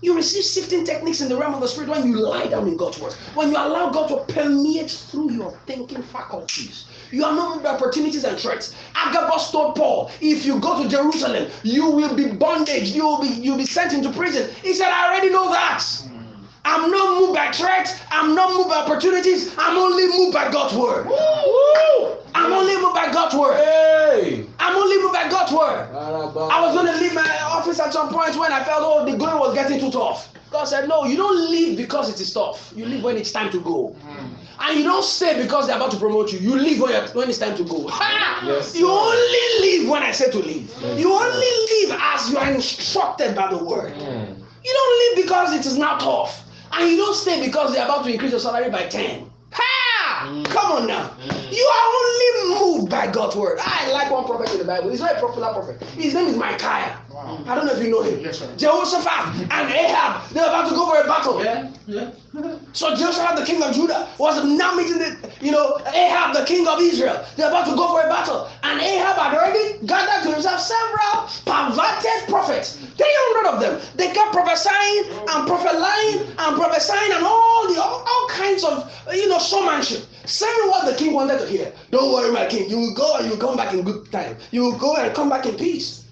[0.00, 2.78] You receive sifting techniques in the realm of the Spirit when you lie down in
[2.78, 6.88] God's word, when you allow God to permeate through your thinking faculties.
[7.10, 8.74] You are not by opportunities and threats.
[8.94, 13.28] Agabus told Paul, if you go to Jerusalem, you will be bondage, you will be
[13.28, 14.50] you'll be sent into prison.
[14.62, 15.84] He said, I already know that.
[16.68, 17.98] I'm not moved by threats.
[18.10, 19.54] I'm not moved by opportunities.
[19.58, 21.06] I'm only moved by God's word.
[21.06, 22.16] Woo!
[22.34, 23.56] I'm only moved by God's word.
[23.56, 24.46] Hey!
[24.58, 25.88] I'm only moved by God's word.
[25.94, 29.16] I was going to leave my office at some point when I felt, oh, the
[29.16, 30.30] going was getting too tough.
[30.50, 32.70] God said, no, you don't leave because it is tough.
[32.76, 33.96] You leave when it's time to go.
[34.60, 36.38] and you don't stay because they're about to promote you.
[36.38, 37.90] You leave when, when it's time to go.
[38.44, 40.70] Yes, you only leave when I say to leave.
[40.80, 43.92] Yes, you only leave as you are instructed by the word.
[43.94, 44.36] Mm.
[44.64, 46.47] You don't leave because it is now tough.
[46.72, 49.30] And you don't stay because they're about to increase your salary by 10.
[49.52, 50.28] Ha!
[50.28, 50.44] Mm.
[50.46, 51.08] Come on now.
[51.08, 51.52] Mm.
[51.52, 53.58] You are only moved by God's word.
[53.60, 54.90] I like one prophet in the Bible.
[54.90, 55.82] He's not a popular prophet.
[55.90, 57.00] His name is Micaiah.
[57.18, 57.42] Wow.
[57.48, 58.20] I don't know if you know him.
[58.20, 58.46] Yes, sir.
[58.56, 61.42] Jehoshaphat and Ahab, they're about to go for a battle.
[61.42, 62.12] Yeah, yeah.
[62.72, 66.68] So Jehoshaphat, the king of Judah, was now meeting the, you know, Ahab, the king
[66.68, 67.26] of Israel.
[67.34, 68.48] They're about to go for a battle.
[68.62, 72.78] And Ahab had already gathered to himself several perverted prophets.
[72.94, 73.80] 300 of them.
[73.96, 79.26] They kept prophesying and prophesying and prophesying and all the all, all kinds of, you
[79.28, 80.06] know, showmanship.
[80.24, 81.72] Saying what the king wanted to hear.
[81.90, 82.70] Don't worry, my king.
[82.70, 84.36] You will go and you will come back in good time.
[84.52, 86.04] You will go and come back in peace.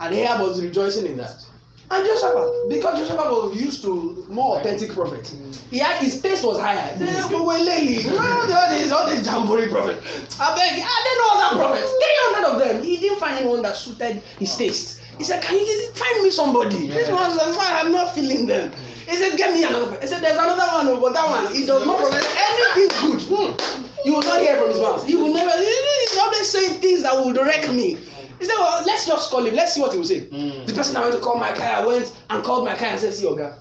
[0.00, 1.44] And Ahab was rejoicing in that.
[1.90, 5.34] And Joshua, because Joshua was used to more authentic prophets,
[5.70, 6.94] he had his taste was higher.
[6.98, 10.38] They were well, lady, all these all these jamboree prophets.
[10.38, 11.90] I beg, I didn't know other prophets.
[12.34, 12.82] 300 of them.
[12.84, 15.00] He didn't find anyone that suited his taste.
[15.16, 16.88] He said, Can you find me somebody?
[16.88, 18.70] This one's "Why I'm not feeling them.
[19.08, 19.86] He said, Get me another.
[19.86, 23.22] person." He said, There's another one, but that one, he does not prophesy anything good.
[23.22, 23.88] Hmm.
[24.04, 25.06] You will not hear from his mouth.
[25.06, 27.98] He will never, he's always saying things that will wreck me.
[28.38, 29.54] He said, Well, let's just call him.
[29.54, 30.20] Let's see what he will say.
[30.26, 30.66] Mm.
[30.66, 33.14] The person I went to call my Micaiah went and called my Micaiah and said,
[33.14, 33.58] See, Oga,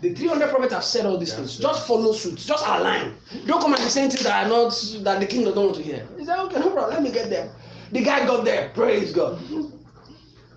[0.00, 1.58] the 300 prophets have said all these things.
[1.58, 2.36] Just follow suit.
[2.38, 3.14] Just align.
[3.46, 5.82] Don't come and be saying things that are not, that the king don't want to
[5.82, 6.06] hear.
[6.18, 6.90] He said, Okay, no problem.
[6.94, 7.50] Let me get there.
[7.92, 8.70] The guy got there.
[8.74, 9.40] Praise God.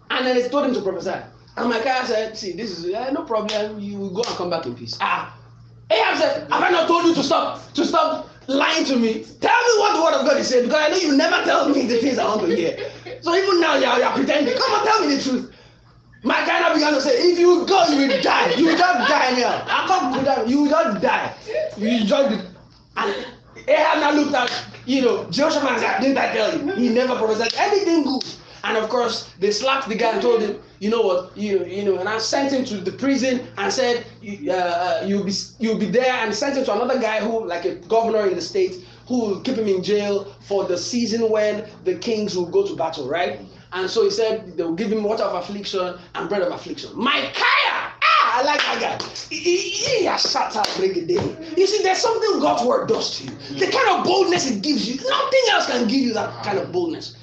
[0.10, 1.22] And then they told him to prophesy.
[1.58, 3.80] And my Micaiah said, See, this is no problem.
[3.80, 4.98] You will go and come back in peace.
[5.02, 5.38] Ah.
[5.90, 9.24] Ahab said, Have I not told you to stop to stop lying to me?
[9.40, 11.70] Tell me what the word of God is saying, because I know you never tell
[11.70, 12.92] me the things I want to hear.
[13.22, 14.56] So even now you're, you're pretending.
[14.58, 15.54] Come on, tell me the truth.
[16.24, 18.54] Micaiah now began to say, If you go, you will die.
[18.56, 19.64] You will just die now.
[19.68, 20.48] I can't put that.
[20.48, 21.36] You will just die.
[21.78, 22.46] You just
[22.98, 23.26] and
[23.68, 24.52] Ahab now looked at,
[24.86, 26.74] you know, Jehoshaphat and said, Didn't I tell you?
[26.74, 28.24] He never prophesied anything good.
[28.64, 31.84] And of course, they slapped the guy and told him, you know what, you you
[31.84, 35.78] know, and I sent him to the prison and said, uh, uh, you'll be you'll
[35.78, 38.86] be there, and sent him to another guy who, like a governor in the state,
[39.08, 42.76] who will keep him in jail for the season when the kings will go to
[42.76, 43.40] battle, right?
[43.74, 46.92] And so he said they will give him water of affliction and bread of affliction.
[46.94, 49.06] Micaiah, ah, I like that guy.
[49.30, 51.38] He, has shut up, break it down.
[51.58, 53.32] You see, there's something God's word does to you.
[53.60, 56.72] The kind of boldness it gives you, nothing else can give you that kind of
[56.72, 57.18] boldness.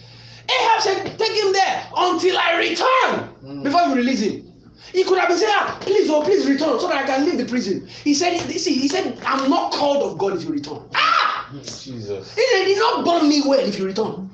[0.49, 4.53] Ahab said, Take him there until I return before you release him.
[4.92, 7.38] He could have been saying, ah, please, oh, please return so that I can leave
[7.38, 7.87] the prison.
[8.05, 10.83] He said, see, he said, I'm not called of God if you return.
[10.94, 11.23] Ah!
[11.52, 12.35] Jesus.
[12.35, 14.30] He said, He not born me well if you return.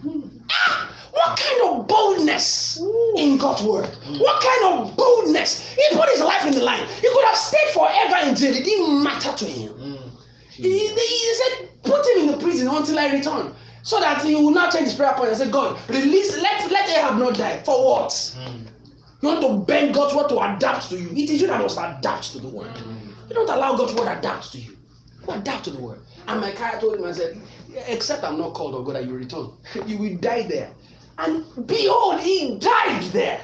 [0.50, 0.90] Ah!
[1.12, 2.80] What kind of boldness
[3.16, 3.86] in God's word?
[4.18, 5.74] What kind of boldness?
[5.74, 6.86] He put his life in the line.
[7.00, 8.54] He could have stayed forever in jail.
[8.54, 9.72] It didn't matter to him.
[9.72, 10.10] Mm.
[10.50, 13.54] He, he said, put him in the prison until I return.
[13.82, 16.88] So that he will now change his prayer point and say, God, release, let, let
[16.90, 17.62] Ahab not die.
[17.64, 18.10] For what?
[18.10, 18.66] Mm.
[19.22, 21.10] You want to bend God's word to adapt to you.
[21.10, 22.70] It is you that must adapt to the word.
[23.28, 24.76] You don't allow God's word to adapt to you.
[25.26, 26.00] You adapt to the word.
[26.26, 27.40] And Micaiah told him, I said,
[27.86, 29.52] except I'm not called of God that you return.
[29.86, 30.70] you will die there.
[31.18, 33.40] And behold, he died there.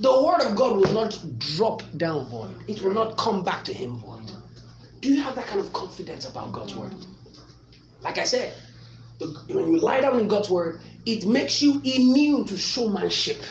[0.00, 2.54] The word of God will not drop down void.
[2.68, 4.30] It will not come back to him void.
[5.00, 6.94] Do you have that kind of confidence about God's word?
[8.02, 8.54] Like I said,
[9.48, 13.42] when you lie down in God's word, it makes you immune to showmanship.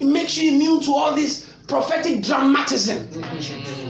[0.00, 3.06] It makes you immune to all this prophetic dramatism,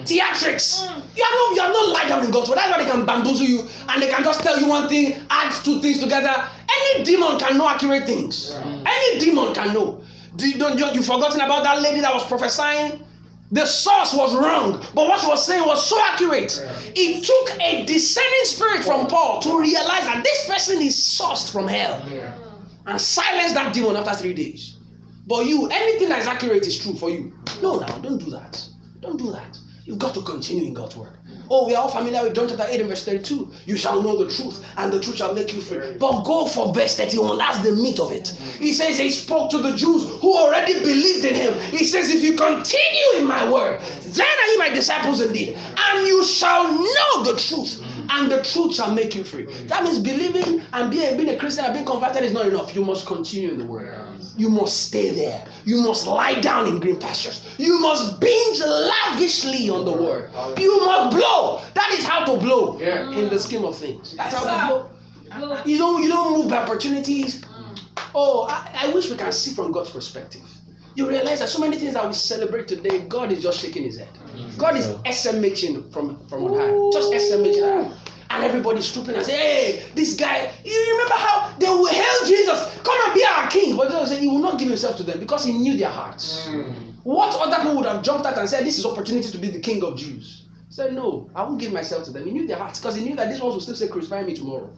[0.04, 0.82] theatrics.
[1.16, 2.58] You are not, you are not lie down in God's word.
[2.58, 5.52] That's why they can bamboozle you and they can just tell you one thing, add
[5.64, 6.48] two things together.
[6.68, 8.52] Any demon can know accurate things.
[8.84, 10.02] Any demon can know.
[10.36, 13.04] Do you, don't, you, you forgotten about that lady that was prophesying?
[13.50, 16.62] The source was wrong, but what she was saying was so accurate.
[16.94, 21.66] It took a discerning spirit from Paul to realize that this person is sourced from
[21.66, 22.02] hell
[22.86, 24.77] and silence that demon after three days.
[25.28, 27.32] But you, anything that is accurate is true for you.
[27.62, 28.64] No, now, don't do that.
[29.00, 29.58] Don't do that.
[29.84, 31.16] You've got to continue in God's word.
[31.50, 33.50] Oh, we are all familiar with John chapter 8 and verse 32.
[33.64, 35.96] You shall know the truth, and the truth shall make you free.
[35.98, 37.38] But go for verse 31.
[37.38, 38.28] That's the meat of it.
[38.58, 41.54] He says he spoke to the Jews who already believed in him.
[41.70, 46.06] He says, If you continue in my word, then are ye my disciples indeed, and
[46.06, 49.44] you shall know the truth, and the truth shall make you free.
[49.66, 52.74] That means believing and being, being a Christian and being converted is not enough.
[52.74, 53.94] You must continue in the word.
[54.36, 55.44] You must stay there.
[55.64, 57.44] You must lie down in green pastures.
[57.58, 60.30] You must binge lavishly on the word.
[60.58, 61.62] You must blow.
[61.74, 63.10] That is how to blow Yeah.
[63.10, 64.14] in the scheme of things.
[64.16, 64.90] That's how to blow.
[65.66, 67.42] You don't you don't move by opportunities.
[68.14, 70.42] Oh, I, I wish we can see from God's perspective.
[70.98, 73.98] You realize that so many things that we celebrate today, God is just shaking his
[73.98, 74.08] head.
[74.56, 76.92] God is SMHing from, from on high.
[76.92, 77.96] Just SMHing.
[78.30, 82.76] and everybody stooping and say, Hey, this guy, you remember how they will hail Jesus,
[82.82, 83.76] come and be our king.
[83.76, 86.48] But Jesus said he will not give himself to them because he knew their hearts.
[86.48, 86.94] Mm.
[87.04, 89.60] What other people would have jumped out and said, This is opportunity to be the
[89.60, 90.46] king of Jews?
[90.66, 92.24] He said, No, I won't give myself to them.
[92.24, 94.34] He knew their hearts because he knew that these ones will still say, Crucify me
[94.34, 94.76] tomorrow.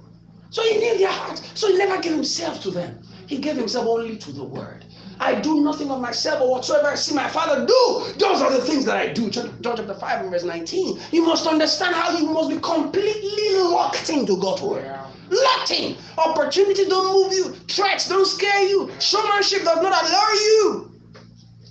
[0.50, 1.40] So he knew their hearts.
[1.54, 2.98] So he never gave himself to them.
[3.26, 4.85] He gave himself only to the word.
[5.20, 8.62] I do nothing of myself, but whatsoever I see my Father do, those are the
[8.62, 9.28] things that I do.
[9.28, 10.98] John chapter 5 and verse 19.
[11.12, 14.83] You must understand how you must be completely locked into God's word.
[14.83, 15.06] Yeah.
[15.28, 15.96] Locked in.
[16.16, 17.54] Opportunity don't move you.
[17.68, 18.90] Threats don't scare you.
[18.98, 20.92] Showmanship does not allure you.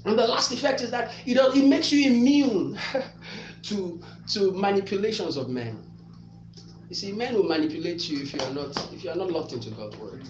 [0.06, 2.78] And the last effect is that it, does, it makes you immune
[3.64, 5.84] to, to manipulations of men.
[6.88, 9.54] You see, men will manipulate you if you are not if you are not locked
[9.54, 10.24] into God's word.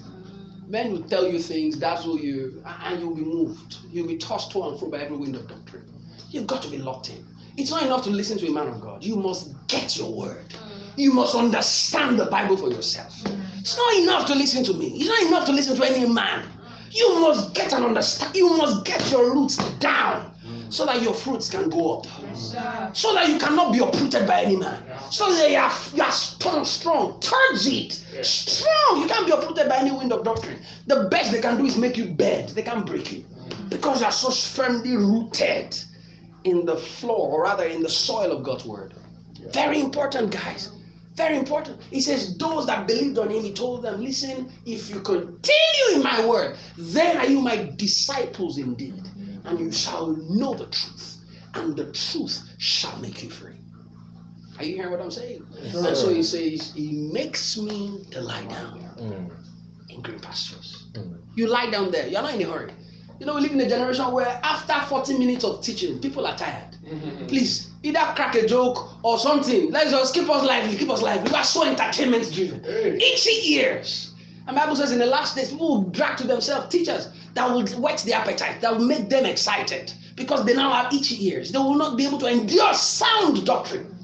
[0.69, 3.77] Men will tell you things, that's who you, and you'll be moved.
[3.89, 5.83] You'll be tossed to and fro by every wind of doctrine.
[6.29, 7.25] You've got to be locked in.
[7.57, 9.03] It's not enough to listen to a man of God.
[9.03, 10.47] You must get your word.
[10.49, 10.59] Mm.
[10.95, 13.15] You must understand the Bible for yourself.
[13.23, 13.59] Mm.
[13.59, 14.89] It's not enough to listen to me.
[14.95, 16.47] It's not enough to listen to any man.
[16.91, 18.35] You must get an understand.
[18.35, 20.31] You must get your roots down
[20.69, 22.07] so that your fruits can go up.
[22.95, 24.81] So that you cannot be uprooted by any man.
[25.11, 27.19] So that you are, you are strong, strong.
[27.19, 27.93] Turns it.
[28.23, 29.01] Strong.
[29.01, 30.59] You can't be uprooted by any wind of doctrine.
[30.87, 32.49] The best they can do is make you bend.
[32.49, 33.25] They can't break you.
[33.69, 35.77] Because you are so firmly rooted
[36.43, 38.93] in the floor, or rather in the soil of God's word.
[39.51, 40.71] Very important, guys.
[41.15, 41.81] Very important.
[41.91, 46.03] He says, Those that believed on him, he told them, Listen, if you continue in
[46.03, 49.08] my word, then are you my disciples indeed
[49.49, 51.17] and you shall know the truth,
[51.55, 53.55] and the truth shall make you free.
[54.57, 55.45] Are you hearing what I'm saying?
[55.71, 55.87] Sure.
[55.87, 59.31] And so he says, He makes me to lie down mm.
[59.89, 60.87] in green pastures.
[60.93, 61.19] Mm.
[61.35, 62.73] You lie down there, you're not in a hurry.
[63.19, 66.37] You know, we live in a generation where after 40 minutes of teaching, people are
[66.37, 66.75] tired.
[66.85, 67.27] Mm-hmm.
[67.27, 69.71] Please, either crack a joke or something.
[69.71, 71.29] Let's just keep us lively, keep us lively.
[71.29, 72.63] We are so entertainment driven.
[72.63, 72.95] Hey.
[72.95, 74.08] Itchy ears.
[74.49, 77.67] And Bible says in the last days, people will drag to themselves teachers that will
[77.79, 81.51] whet the appetite, that will make them excited because they now have itchy ears.
[81.51, 83.95] They will not be able to endure sound doctrine.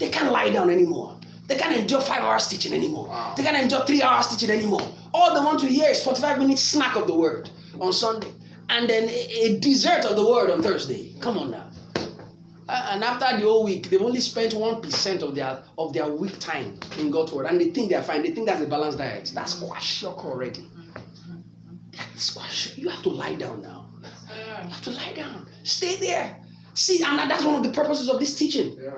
[0.00, 1.16] They can't lie down anymore.
[1.46, 3.06] They can't endure five hours teaching anymore.
[3.06, 3.34] Wow.
[3.36, 4.82] They can't endure three hours teaching anymore.
[5.14, 7.48] All they want to hear is 45 minutes snack of the word
[7.80, 8.32] on Sunday
[8.70, 11.14] and then a, a dessert of the word on Thursday.
[11.20, 11.67] Come on now.
[12.68, 16.38] And after the whole week, they've only spent one percent of their of their week
[16.38, 18.22] time in God's word, and they think they're fine.
[18.22, 19.32] They think that's a balanced diet.
[19.34, 20.66] That's quite shock already.
[21.96, 22.76] That's quite.
[22.76, 23.86] You have to lie down now.
[24.62, 25.48] You have to lie down.
[25.62, 26.36] Stay there.
[26.74, 28.78] See, and that's one of the purposes of this teaching.
[28.80, 28.90] Yeah.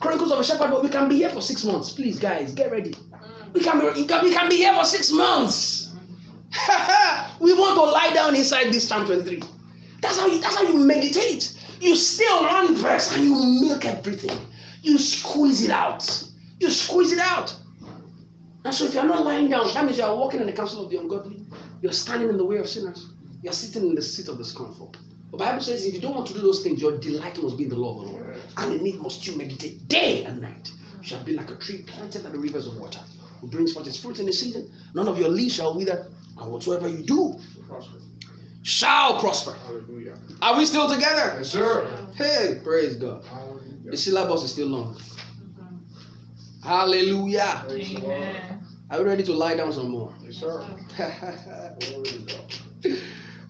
[0.00, 1.90] Chronicles of a Shepherd, but we can be here for six months.
[1.92, 2.92] Please, guys, get ready.
[2.92, 3.52] Mm.
[3.52, 5.92] We can be, we can be here for six months.
[7.40, 9.42] we want to lie down inside this Psalm 23.
[10.00, 11.55] That's how you that's how you meditate.
[11.80, 14.38] You stay on one and you milk everything.
[14.82, 16.24] You squeeze it out.
[16.60, 17.54] You squeeze it out.
[18.64, 20.84] And so if you're not lying down, that means you are walking in the counsel
[20.84, 21.44] of the ungodly.
[21.82, 23.06] You're standing in the way of sinners.
[23.42, 24.94] You're sitting in the seat of the scornful.
[25.30, 27.64] The Bible says if you don't want to do those things, your delight must be
[27.64, 28.36] in the law of the Lord.
[28.56, 30.70] And in it must you meditate day and night.
[31.00, 33.00] You shall be like a tree planted by the rivers of water,
[33.40, 34.72] who brings forth its fruit in the season.
[34.94, 36.06] None of your leaves shall wither,
[36.38, 37.38] and whatsoever you do
[38.66, 39.56] shall prosper.
[39.64, 40.18] Hallelujah.
[40.42, 41.36] Are we still together?
[41.38, 41.86] Yes, sir.
[42.16, 43.24] Hey, praise God.
[43.24, 43.90] Hallelujah.
[43.92, 45.00] The syllabus is still long.
[46.64, 47.64] Hallelujah.
[47.70, 48.60] Amen.
[48.90, 50.12] Are we ready to lie down some more?
[50.24, 50.66] Yes, sir.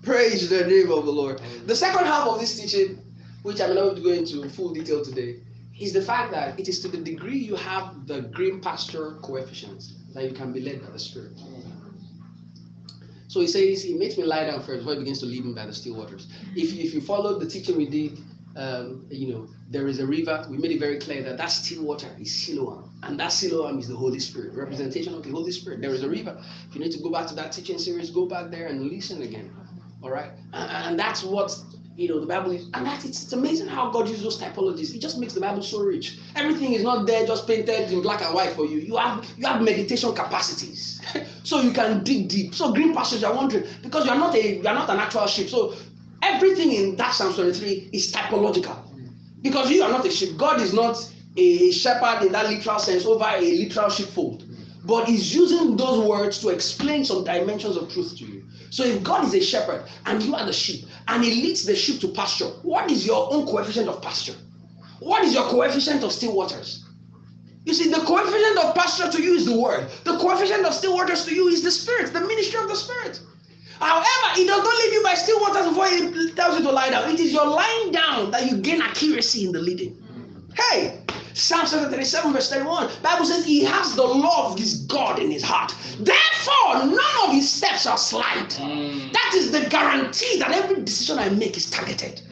[0.03, 1.41] Praise the name of the Lord.
[1.65, 3.03] The second half of this teaching,
[3.43, 5.41] which I'm not going to go into full detail today,
[5.81, 9.95] is the fact that it is to the degree you have the green pasture coefficients
[10.13, 11.35] that you can be led by the Spirit.
[11.37, 11.76] Mm.
[13.37, 15.53] So he says, He makes me lie down first before he begins to lead me
[15.53, 16.27] by the still waters.
[16.55, 18.19] If, if you followed the teaching we did
[18.57, 20.47] um, you know, there is a river.
[20.49, 22.99] We made it very clear that that still water is Siloam.
[23.03, 25.83] And that Siloam is the Holy Spirit, representation of the Holy Spirit.
[25.83, 26.43] There is a river.
[26.67, 29.21] If you need to go back to that teaching series, go back there and listen
[29.21, 29.55] again.
[30.03, 30.31] All right?
[30.55, 31.55] And, and that's what,
[31.97, 32.69] you know, the Bible is.
[32.75, 34.95] And that it's, it's amazing how God uses those typologies.
[34.95, 36.19] It just makes the Bible so rich.
[36.35, 38.79] Everything is not there just painted in black and white for you.
[38.79, 41.01] You have you have meditation capacities.
[41.43, 42.55] so you can dig deep.
[42.55, 45.49] So green pastures, you're wondering, because you're not a you're not an actual sheep.
[45.49, 45.75] So
[46.23, 48.77] Everything in that Psalm 23 is typological.
[49.43, 50.37] Because you are not a sheep.
[50.37, 50.97] God is not
[51.37, 54.45] a shepherd in that literal sense over a literal sheepfold.
[54.85, 58.45] But he's using those words to explain some dimensions of truth to you.
[58.71, 61.77] So if God is a shepherd and you are the sheep and he leads the
[61.77, 64.35] sheep to pasture, what is your own coefficient of pasture?
[65.01, 66.85] What is your coefficient of still waters?
[67.65, 69.89] You see, the coefficient of pasture to you is the word.
[70.05, 73.21] The coefficient of still waters to you is the spirit, the ministry of the spirit.
[73.81, 76.91] However, it does not leave you by still waters before it tells you to lie
[76.91, 77.11] down.
[77.11, 80.03] It is your lying down that you gain accuracy in the leading.
[80.55, 81.03] Hey,
[81.37, 82.91] Psalm 37 verse 31.
[83.03, 85.75] Bible says he has the law of his God in his heart.
[85.99, 88.49] Therefore, none of his steps shall slide.
[88.51, 89.13] Mm.
[89.13, 92.23] That is the guarantee that every decision I make is targeted.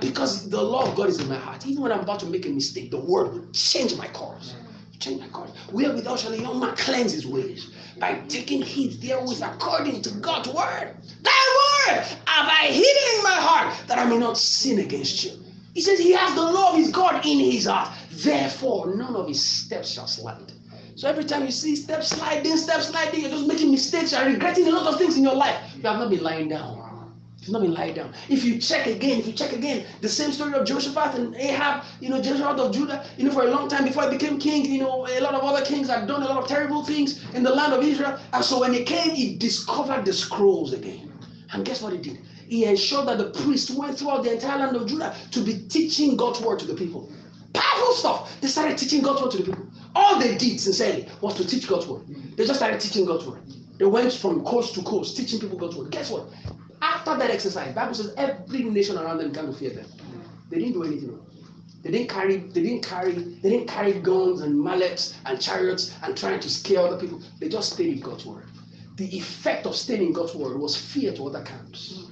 [0.00, 1.66] because the law of God is in my heart.
[1.66, 4.54] Even when I'm about to make a mistake, the word will change my course.
[4.98, 5.50] Change my course.
[5.72, 7.70] Wherewithal shall a young man cleanse his ways?
[7.98, 10.96] By taking heed therewith according to God's word.
[11.22, 15.32] Thy word have I hidden in my heart that I may not sin against you.
[15.78, 17.90] He says he has the law of his God in his heart.
[18.10, 20.50] Therefore, none of his steps shall slide.
[20.96, 24.66] So every time you see steps sliding, steps sliding, you're just making mistakes, you're regretting
[24.66, 25.54] a lot of things in your life.
[25.76, 27.14] You have not been lying down.
[27.42, 28.12] You've not been lying down.
[28.28, 31.84] If you check again, if you check again, the same story of Jehoshaphat and Ahab,
[32.00, 34.64] you know, Jehoshaphat of Judah, you know, for a long time before he became king,
[34.64, 37.44] you know, a lot of other kings had done a lot of terrible things in
[37.44, 38.18] the land of Israel.
[38.32, 41.12] And so when he came, he discovered the scrolls again.
[41.52, 42.18] And guess what he did?
[42.48, 46.16] He ensured that the priest went throughout the entire land of Judah to be teaching
[46.16, 47.12] God's word to the people.
[47.52, 48.40] Powerful stuff.
[48.40, 49.66] They started teaching God's word to the people.
[49.94, 52.02] All they did sincerely was to teach God's word.
[52.36, 53.42] They just started teaching God's word.
[53.78, 55.90] They went from coast to coast teaching people God's word.
[55.90, 56.28] Guess what?
[56.80, 59.86] After that exercise, Bible says every nation around them came to fear them.
[60.50, 61.26] They didn't do anything wrong.
[61.82, 66.16] They didn't carry, they didn't carry, they didn't carry guns and mallets and chariots and
[66.16, 67.20] trying to scare other people.
[67.38, 68.46] They just stayed in God's word.
[68.96, 72.06] The effect of staying in God's word was fear to other camps.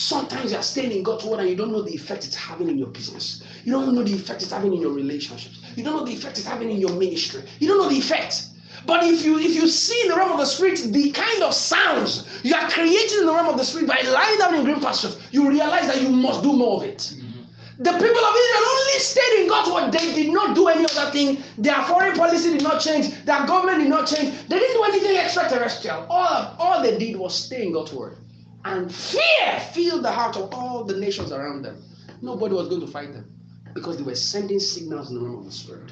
[0.00, 2.70] Sometimes you are staying in God's word and you don't know the effect it's having
[2.70, 3.42] in your business.
[3.64, 5.60] You don't know the effect it's having in your relationships.
[5.76, 7.42] You don't know the effect it's having in your ministry.
[7.58, 8.46] You don't know the effect.
[8.86, 11.52] But if you if you see in the realm of the spirit the kind of
[11.52, 14.80] sounds you are creating in the realm of the spirit by lying down in green
[14.80, 16.96] pastures, you realize that you must do more of it.
[16.96, 17.82] Mm-hmm.
[17.84, 19.92] The people of Israel only stayed in God's word.
[19.92, 21.42] They did not do any other thing.
[21.58, 23.22] Their foreign policy did not change.
[23.26, 24.32] Their government did not change.
[24.48, 26.06] They didn't do anything extraterrestrial.
[26.08, 28.16] All, all they did was stay in God's word.
[28.64, 31.82] And fear filled the heart of all the nations around them.
[32.20, 33.30] Nobody was going to fight them
[33.74, 35.90] because they were sending signals in the realm of the spirit.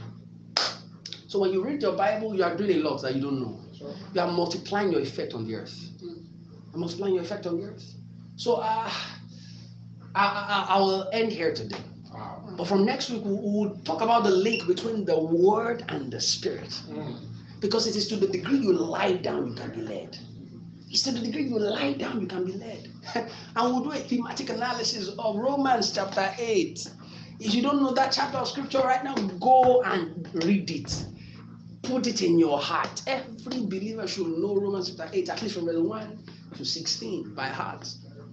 [1.27, 3.61] So when you read your Bible, you are doing a lot that you don't know.
[4.15, 5.79] You are multiplying your effect on the earth.
[6.01, 7.85] You're multiplying your effect on the earth.
[8.37, 8.91] So uh,
[10.15, 11.81] I, I, I will end here today.
[12.57, 16.21] But from next week, we will talk about the link between the word and the
[16.21, 16.81] spirit.
[17.61, 20.19] Because it is to the degree you lie down, you can be led.
[20.91, 22.89] It's to the degree you lie down, you can be led.
[23.15, 26.89] and we'll do a thematic analysis of Romans chapter 8.
[27.41, 31.05] If you don't know that chapter of scripture right now, go and read it
[31.89, 33.03] put it in your heart.
[33.07, 36.19] Every believer should know Romans chapter 8, at least from verse 1
[36.57, 37.89] to 16 by heart.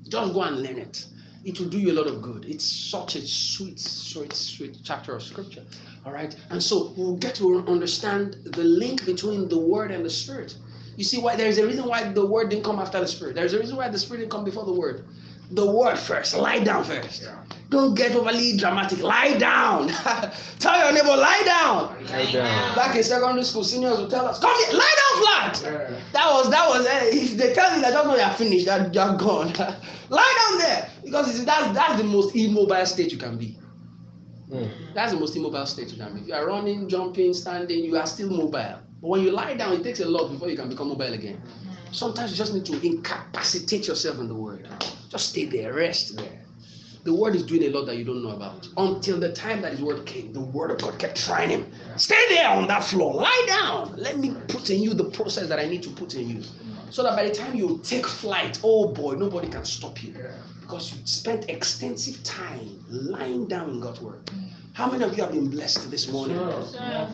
[0.08, 1.06] Just go and learn it.
[1.46, 2.46] It will do you a lot of good.
[2.46, 5.64] It's such a sweet, sweet, sweet chapter of scripture.
[6.06, 6.36] All right.
[6.50, 10.56] And so we'll get to understand the link between the word and the spirit.
[10.96, 13.36] You see why there's a reason why the word didn't come after the spirit.
[13.36, 15.06] There's a reason why the spirit didn't come before the word.
[15.52, 16.36] The word first.
[16.36, 17.24] Lie down first.
[17.24, 17.36] Yeah.
[17.70, 19.00] Don't get overly dramatic.
[19.00, 19.90] Lie down.
[20.60, 22.06] tell your neighbor, lie down.
[22.08, 22.76] lie down.
[22.76, 25.62] Back in secondary school, seniors will tell us, come here, lie down flat.
[25.64, 26.00] Yeah.
[26.14, 28.94] That was that was uh, if they tell you that don't know you're finished, that
[28.94, 29.54] you're gone.
[30.10, 30.90] lie down there.
[31.04, 33.56] Because that's that's the most immobile state you can be.
[34.50, 34.94] Mm.
[34.94, 36.22] That's the most immobile state you can be.
[36.22, 38.80] If you are running, jumping, standing, you are still mobile.
[39.02, 41.42] But when you lie down, it takes a lot before you can become mobile again.
[41.92, 44.68] Sometimes you just need to incapacitate yourself in the word.
[45.10, 46.42] Just stay there, rest there.
[47.06, 48.68] The word is doing a lot that you don't know about.
[48.78, 51.72] Until the time that his word came, the word of God kept trying him.
[51.98, 53.14] Stay there on that floor.
[53.14, 53.94] Lie down.
[53.96, 56.42] Let me put in you the process that I need to put in you.
[56.90, 60.16] So that by the time you take flight, oh boy, nobody can stop you.
[60.62, 64.28] Because you spent extensive time lying down in God's word.
[64.76, 66.38] How many of you have been blessed this morning?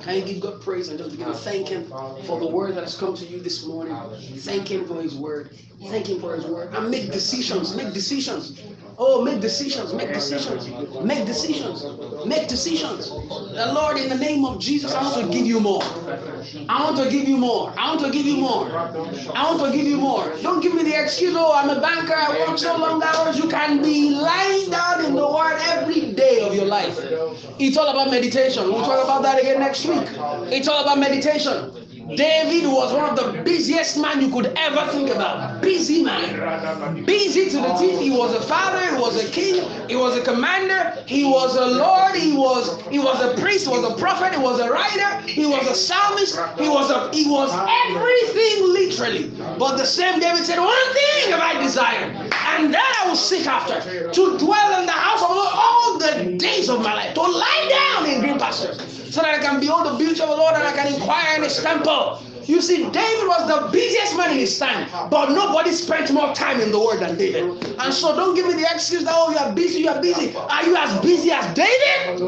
[0.01, 1.86] Can you give God praise and just begin to thank Him
[2.26, 3.95] for the word that has come to you this morning?
[4.38, 5.51] Thank Him for His word.
[5.80, 6.74] Thank Him for His word.
[6.74, 7.76] And make decisions.
[7.76, 8.59] Make decisions.
[8.97, 10.68] Oh, make decisions, make decisions,
[11.03, 11.86] make decisions,
[12.26, 13.12] make decisions.
[13.53, 15.83] The Lord, in the name of Jesus, I want to give you more.
[16.69, 17.73] I want to give you more.
[17.77, 18.71] I want to give you more.
[18.71, 20.31] I want to give you more.
[20.41, 23.37] Don't give me the excuse, oh, I'm a banker, I work so long hours.
[23.37, 26.97] You can be lying down in the word every day of your life.
[27.59, 28.63] It's all about meditation.
[28.65, 30.07] We'll talk about that again next week.
[30.51, 31.71] It's all about meditation.
[32.16, 35.62] David was one of the busiest man you could ever think about.
[35.62, 37.05] Busy man.
[37.05, 37.99] Busy to the teeth.
[37.99, 41.66] He was a father, he was a king, he was a commander, he was a
[41.66, 45.22] lord, he was he was a priest, he was a prophet, he was a writer,
[45.28, 47.49] he was a psalmist, he was a he was
[47.88, 49.30] everything literally.
[49.57, 53.47] But the same David said, One thing have I desired, and that I will seek
[53.47, 53.80] after,
[54.12, 57.22] to dwell in the house of the Lord all the days of my life, to
[57.22, 60.55] lie down in green pastures so that I can behold the beauty of the Lord
[60.55, 62.24] and I can inquire in his temple.
[62.45, 66.59] You see, David was the busiest man in his time, but nobody spent more time
[66.59, 67.43] in the word than David.
[67.80, 70.36] And so don't give me the excuse that, oh, you are busy, you are busy.
[70.36, 72.22] Are you as busy as David?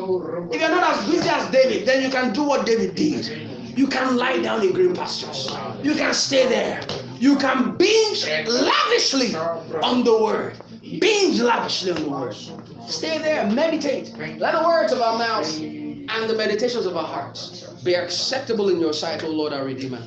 [0.53, 3.49] If you're not as busy as David, then you can do what David did.
[3.77, 5.49] You can lie down in green pastures.
[5.81, 6.81] You can stay there.
[7.17, 10.57] You can binge lavishly on the word.
[10.99, 12.35] Binge lavishly on the word.
[12.87, 14.13] Stay there, meditate.
[14.37, 15.59] Let the words of our mouths
[16.09, 20.01] and the meditations of our hearts be acceptable in your sight, O Lord our Redeemer.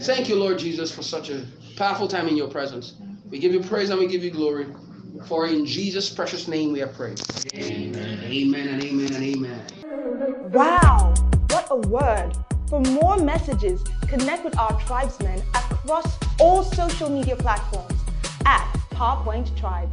[0.00, 1.46] Thank you, Lord Jesus, for such a
[1.76, 2.94] powerful time in your presence.
[3.30, 4.66] We give you praise and we give you glory.
[5.26, 7.20] For in Jesus' precious name we have prayed.
[7.54, 8.20] Amen.
[8.24, 9.66] Amen and amen and amen.
[10.50, 11.14] Wow,
[11.50, 12.32] what a word.
[12.68, 18.00] For more messages, connect with our tribesmen across all social media platforms
[18.46, 19.90] at PowerPoint Tribe.